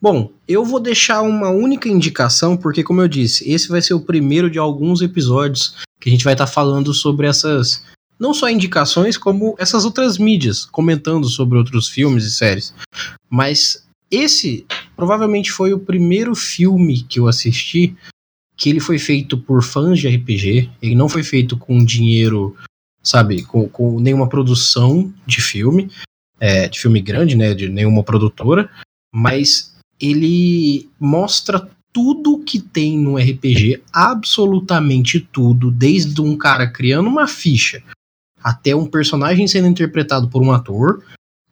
[0.00, 4.00] Bom, eu vou deixar uma única indicação, porque, como eu disse, esse vai ser o
[4.00, 7.84] primeiro de alguns episódios que a gente vai estar falando sobre essas.
[8.18, 12.74] Não só indicações, como essas outras mídias, comentando sobre outros filmes e séries.
[13.28, 17.96] Mas esse provavelmente foi o primeiro filme que eu assisti
[18.56, 20.70] que ele foi feito por fãs de RPG.
[20.80, 22.56] Ele não foi feito com dinheiro,
[23.06, 25.90] sabe, com, com nenhuma produção de filme,
[26.40, 28.68] é, de filme grande, né, de nenhuma produtora,
[29.14, 37.26] mas ele mostra tudo que tem no RPG, absolutamente tudo, desde um cara criando uma
[37.26, 37.82] ficha
[38.42, 41.02] até um personagem sendo interpretado por um ator,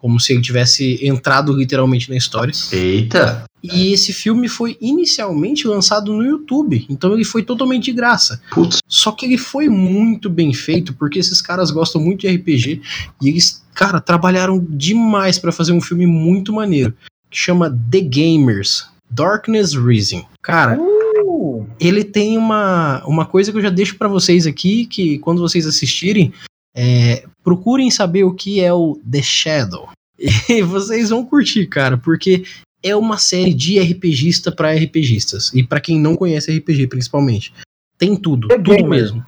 [0.04, 2.52] como se ele tivesse entrado literalmente na história.
[2.70, 3.44] Eita!
[3.62, 8.38] E esse filme foi inicialmente lançado no YouTube, então ele foi totalmente de graça.
[8.50, 12.82] Putz, Só que ele foi muito bem feito, porque esses caras gostam muito de RPG
[13.22, 16.92] e eles, cara, trabalharam demais pra fazer um filme muito maneiro,
[17.30, 20.26] que chama The Gamers, Darkness Rising.
[20.42, 20.78] Cara,
[21.26, 25.40] Uh, ele tem uma, uma coisa que eu já deixo pra vocês aqui, que quando
[25.40, 26.32] vocês assistirem,
[26.76, 29.88] é, procurem saber o que é o The Shadow.
[30.48, 32.44] E vocês vão curtir, cara, porque
[32.82, 35.50] é uma série de RPGista pra RPGistas.
[35.54, 37.52] E pra quem não conhece RPG, principalmente.
[37.98, 39.02] Tem tudo, The tudo Gamers.
[39.12, 39.26] mesmo.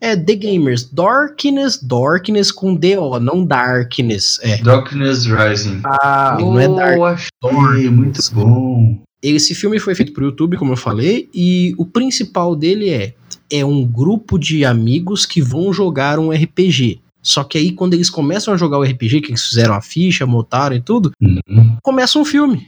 [0.00, 4.38] É The Gamers, Darkness, Darkness com D-O, não Darkness.
[4.42, 4.58] É.
[4.62, 5.80] Darkness Rising.
[5.84, 9.00] ah, Não é Dark, achei, muito bom.
[9.20, 13.14] Esse filme foi feito pro YouTube, como eu falei, e o principal dele é
[13.50, 17.00] é um grupo de amigos que vão jogar um RPG.
[17.22, 20.24] Só que aí quando eles começam a jogar o RPG, que eles fizeram a ficha,
[20.26, 21.76] montaram e tudo, Uhum.
[21.82, 22.66] começa um filme.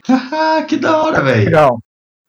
[0.68, 1.45] Que da hora, velho.
[1.45, 1.78] legal.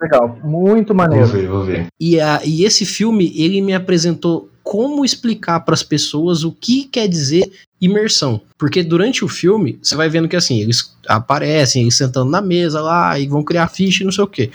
[0.01, 0.39] Legal.
[0.43, 1.27] Muito Vou maneiro.
[1.27, 1.87] ver, vou ver.
[1.99, 6.85] E, a, e esse filme, ele me apresentou como explicar para as pessoas o que
[6.85, 8.39] quer dizer imersão.
[8.57, 12.81] Porque durante o filme, você vai vendo que assim, eles aparecem, eles sentando na mesa
[12.81, 14.49] lá, e vão criar ficha e não sei o quê.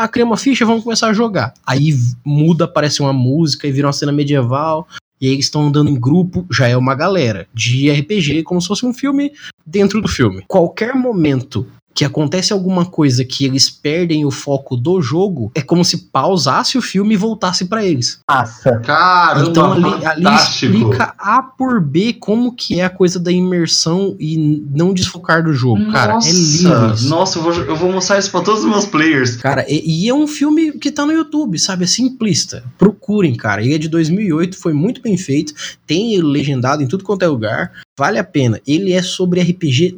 [0.00, 1.52] Ah, uma ficha, vamos começar a jogar.
[1.66, 1.92] Aí
[2.24, 4.86] muda, aparece uma música e vira uma cena medieval.
[5.20, 8.68] E aí eles estão andando em grupo, já é uma galera de RPG, como se
[8.68, 9.32] fosse um filme
[9.66, 10.44] dentro do filme.
[10.46, 11.66] Qualquer momento
[11.98, 16.78] que acontece alguma coisa que eles perdem o foco do jogo, é como se pausasse
[16.78, 18.20] o filme e voltasse pra eles.
[18.30, 18.78] Massa.
[18.84, 24.14] Caramba, então ali, ali explica A por B como que é a coisa da imersão
[24.20, 25.90] e não desfocar do jogo.
[25.90, 27.08] Cara, é lindo isso.
[27.08, 29.34] Nossa, eu vou, eu vou mostrar isso pra todos os meus players.
[29.34, 31.82] Cara, e, e é um filme que tá no YouTube, sabe?
[31.82, 32.62] É simplista.
[32.78, 33.60] Procurem, cara.
[33.60, 35.52] Ele é de 2008, foi muito bem feito.
[35.84, 37.72] Tem ele legendado em tudo quanto é lugar.
[37.98, 38.60] Vale a pena.
[38.64, 39.96] Ele é sobre RPG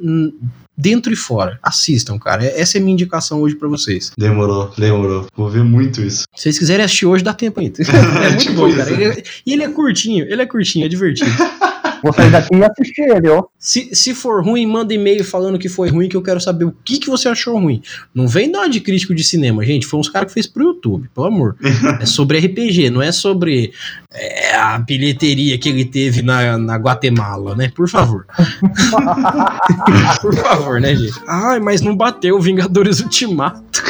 [0.81, 1.59] dentro e fora.
[1.63, 2.45] Assistam, cara.
[2.45, 4.13] Essa é a minha indicação hoje pra vocês.
[4.17, 5.27] Demorou, demorou.
[5.37, 6.25] Vou ver muito isso.
[6.35, 7.79] Se vocês quiserem assistir hoje, dá tempo ainda.
[7.91, 8.91] É muito Tipo bom, cara.
[8.91, 11.31] Ele é- E ele é curtinho, ele é curtinho, é divertido.
[12.03, 13.45] Vou sair daqui e assistir ele, ó.
[13.59, 16.75] Se, se for ruim, manda e-mail falando que foi ruim, que eu quero saber o
[16.85, 17.83] que, que você achou ruim.
[18.15, 19.87] Não vem dar de crítico de cinema, gente.
[19.87, 21.57] Foi uns caras que fez pro YouTube, pelo amor.
[22.01, 23.73] é sobre RPG, não é sobre
[24.13, 27.71] é, a bilheteria que ele teve na, na Guatemala, né?
[27.75, 28.27] Por favor.
[30.21, 31.21] Por favor, né, gente?
[31.27, 33.61] Ai, mas não bateu Vingadores Ultimato.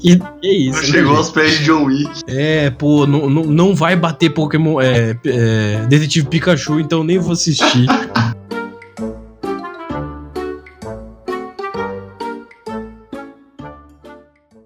[0.00, 0.76] que, que isso?
[0.76, 1.18] Não né, chegou gente?
[1.18, 2.10] aos pés de John Wick.
[2.26, 4.80] É, pô, não, não, não vai bater Pokémon.
[4.80, 7.86] É, é, Detetive Pikachu, então nem vou assistir.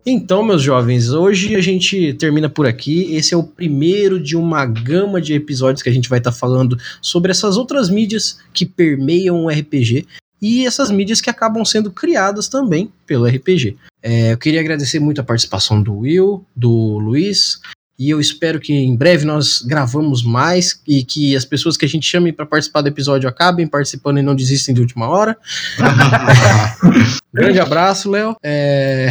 [0.07, 3.15] Então, meus jovens, hoje a gente termina por aqui.
[3.15, 6.79] Esse é o primeiro de uma gama de episódios que a gente vai estar falando
[7.01, 10.07] sobre essas outras mídias que permeiam o RPG
[10.41, 13.77] e essas mídias que acabam sendo criadas também pelo RPG.
[14.03, 17.61] É, eu queria agradecer muito a participação do Will, do Luiz,
[17.99, 21.89] e eu espero que em breve nós gravamos mais e que as pessoas que a
[21.89, 25.37] gente chame para participar do episódio acabem participando e não desistem de última hora.
[27.33, 28.37] Grande abraço, Léo.
[28.43, 29.11] É,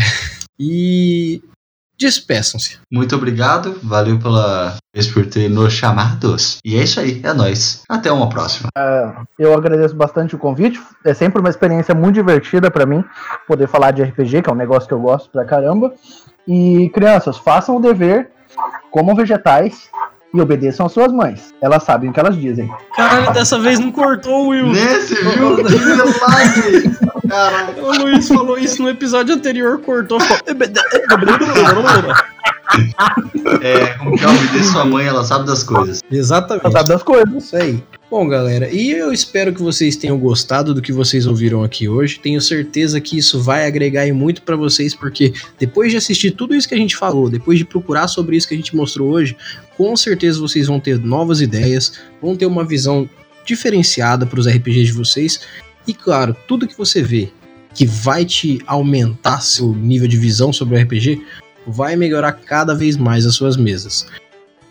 [0.59, 1.41] E
[1.97, 2.79] despeçam-se.
[2.91, 6.57] Muito obrigado, valeu pela vez por ter nos chamados.
[6.65, 7.83] E é isso aí, é nóis.
[7.87, 8.69] Até uma próxima.
[9.37, 10.81] Eu agradeço bastante o convite.
[11.05, 13.03] É sempre uma experiência muito divertida pra mim
[13.47, 15.93] poder falar de RPG, que é um negócio que eu gosto pra caramba.
[16.47, 18.31] E crianças, façam o dever,
[18.91, 19.89] comam vegetais
[20.33, 21.53] e obedeçam às suas mães.
[21.61, 22.69] Elas sabem o que elas dizem.
[22.95, 24.67] Caralho, dessa vez não cortou, Will.
[24.67, 25.55] Nesse, viu?
[25.57, 26.97] Que milagre!
[27.27, 27.83] Caralho.
[27.85, 30.19] O Luiz falou isso no episódio anterior, cortou.
[30.19, 30.41] falou-
[33.61, 36.01] É, como que é o nome de sua mãe, ela sabe das coisas.
[36.09, 36.65] Exatamente.
[36.65, 37.43] Ela sabe das coisas.
[37.43, 37.83] Isso aí.
[38.11, 42.19] Bom, galera, e eu espero que vocês tenham gostado do que vocês ouviram aqui hoje.
[42.19, 46.53] Tenho certeza que isso vai agregar e muito pra vocês, porque depois de assistir tudo
[46.53, 49.37] isso que a gente falou, depois de procurar sobre isso que a gente mostrou hoje,
[49.77, 53.09] com certeza vocês vão ter novas ideias, vão ter uma visão
[53.45, 55.39] diferenciada para os RPGs de vocês.
[55.87, 57.31] E claro, tudo que você vê
[57.73, 61.23] que vai te aumentar seu nível de visão sobre o RPG
[61.65, 64.05] vai melhorar cada vez mais as suas mesas.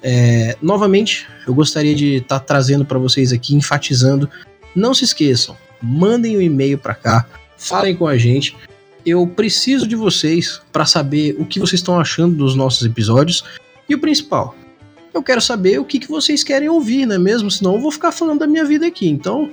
[0.03, 4.29] É, novamente, eu gostaria de estar trazendo para vocês aqui, enfatizando,
[4.75, 7.27] não se esqueçam, mandem um e-mail para cá,
[7.57, 8.57] falem com a gente.
[9.05, 13.45] Eu preciso de vocês para saber o que vocês estão achando dos nossos episódios
[13.89, 14.55] e o principal,
[15.13, 17.51] eu quero saber o que, que vocês querem ouvir, não é mesmo?
[17.51, 19.09] Senão eu vou ficar falando da minha vida aqui.
[19.09, 19.51] Então,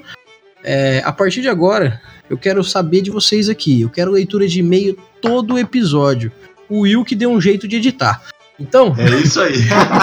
[0.63, 3.81] é, a partir de agora, eu quero saber de vocês aqui.
[3.81, 6.31] Eu quero leitura de e-mail todo o episódio.
[6.69, 8.21] O Will que deu um jeito de editar.
[8.59, 9.53] Então, É isso aí.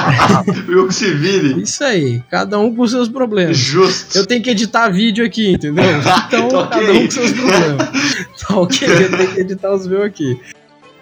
[0.66, 1.60] Viu que se vire.
[1.60, 3.56] isso aí, cada um com seus problemas.
[3.56, 4.16] Justo.
[4.16, 5.84] Eu tenho que editar vídeo aqui, entendeu?
[6.28, 7.88] Então, Tá cada um com seus problemas.
[8.46, 10.38] Tá ok, eu tenho que editar os meus aqui.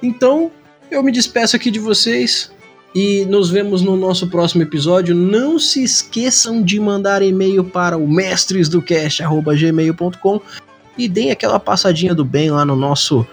[0.03, 0.51] Então,
[0.91, 2.51] eu me despeço aqui de vocês
[2.95, 5.15] e nos vemos no nosso próximo episódio.
[5.15, 10.41] Não se esqueçam de mandar e-mail para o mestresdocast.gmail.com
[10.97, 13.27] e deem aquela passadinha do bem lá no nosso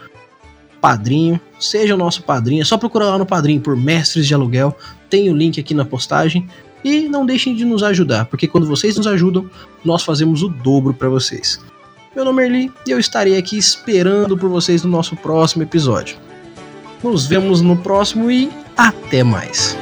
[0.79, 1.39] padrinho.
[1.59, 4.75] Seja o nosso padrinho, é só procurar lá no padrinho por Mestres de Aluguel.
[5.09, 6.47] Tem o link aqui na postagem.
[6.83, 9.49] E não deixem de nos ajudar, porque quando vocês nos ajudam,
[9.83, 11.59] nós fazemos o dobro para vocês.
[12.15, 16.17] Meu nome é Erli e eu estarei aqui esperando por vocês no nosso próximo episódio.
[17.03, 19.77] Nos vemos no próximo e até mais.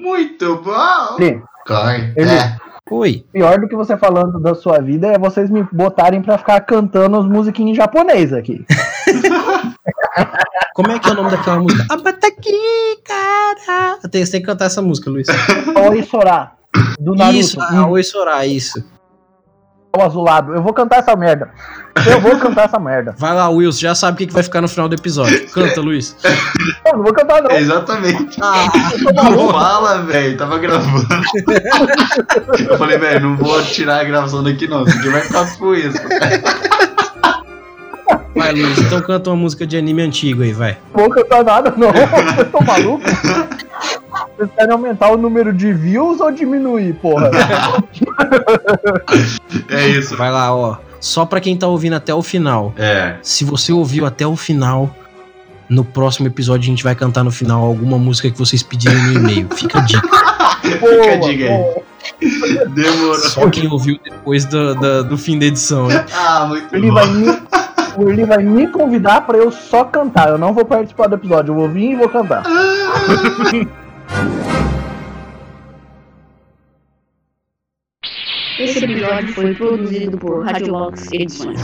[0.00, 1.16] Muito bom.
[1.18, 1.42] Sim.
[1.66, 2.12] Corre.
[2.16, 2.56] Ele- É.
[2.90, 3.24] Oi.
[3.32, 7.18] Pior do que você falando da sua vida é vocês me botarem pra ficar cantando
[7.18, 8.64] as musiquinhas em japonês aqui.
[10.74, 11.84] Como é que é o nome daquela música?
[11.92, 12.52] Abataki,
[13.04, 13.98] cara.
[14.00, 15.26] Você tem que cantar essa música, Luiz.
[15.88, 16.52] Oi Sora,
[16.98, 17.38] do Naruto.
[17.38, 18.82] Isso, ah, Oi Sorá, isso.
[19.96, 20.54] O azulado.
[20.54, 21.50] Eu vou cantar essa merda.
[22.06, 23.14] Eu vou cantar essa merda.
[23.18, 25.48] Vai lá, Will, você já sabe o que que vai ficar no final do episódio.
[25.50, 26.16] Canta, Luiz.
[26.84, 27.50] Não, não vou cantar não.
[27.50, 28.38] É exatamente.
[28.40, 28.66] Ah,
[29.30, 30.36] Não fala, velho.
[30.36, 31.06] Tava gravando.
[32.68, 34.84] Eu falei, velho, não vou tirar a gravação daqui não.
[34.84, 35.94] Isso aqui vai ficar fluido.
[38.34, 40.78] Vai, Luiz, então canta uma música de anime antigo aí, vai.
[40.94, 41.90] Não vou cantar nada, não.
[41.92, 43.12] Vocês estão malucos?
[44.36, 47.30] Vocês querem aumentar o número de views ou diminuir, porra?
[49.68, 50.16] É isso.
[50.16, 50.76] Vai lá, ó.
[51.00, 52.74] Só pra quem tá ouvindo até o final.
[52.76, 53.16] É.
[53.22, 54.94] Se você ouviu até o final,
[55.68, 59.12] no próximo episódio a gente vai cantar no final alguma música que vocês pedirem no
[59.14, 59.48] e-mail.
[59.54, 60.02] Fica a dica.
[60.62, 61.48] Fica a dica aí.
[61.48, 61.82] boa.
[62.74, 63.14] Demorou.
[63.16, 66.00] Só quem ouviu depois do, do, do fim da edição, hein?
[66.12, 66.94] Ah, muito Ele bom.
[66.94, 67.06] vai
[67.96, 70.28] o Eli vai me convidar para eu só cantar.
[70.28, 72.42] Eu não vou participar do episódio, eu vou vir e vou cantar.
[78.58, 81.60] Esse episódio foi produzido por Radiolox Edições.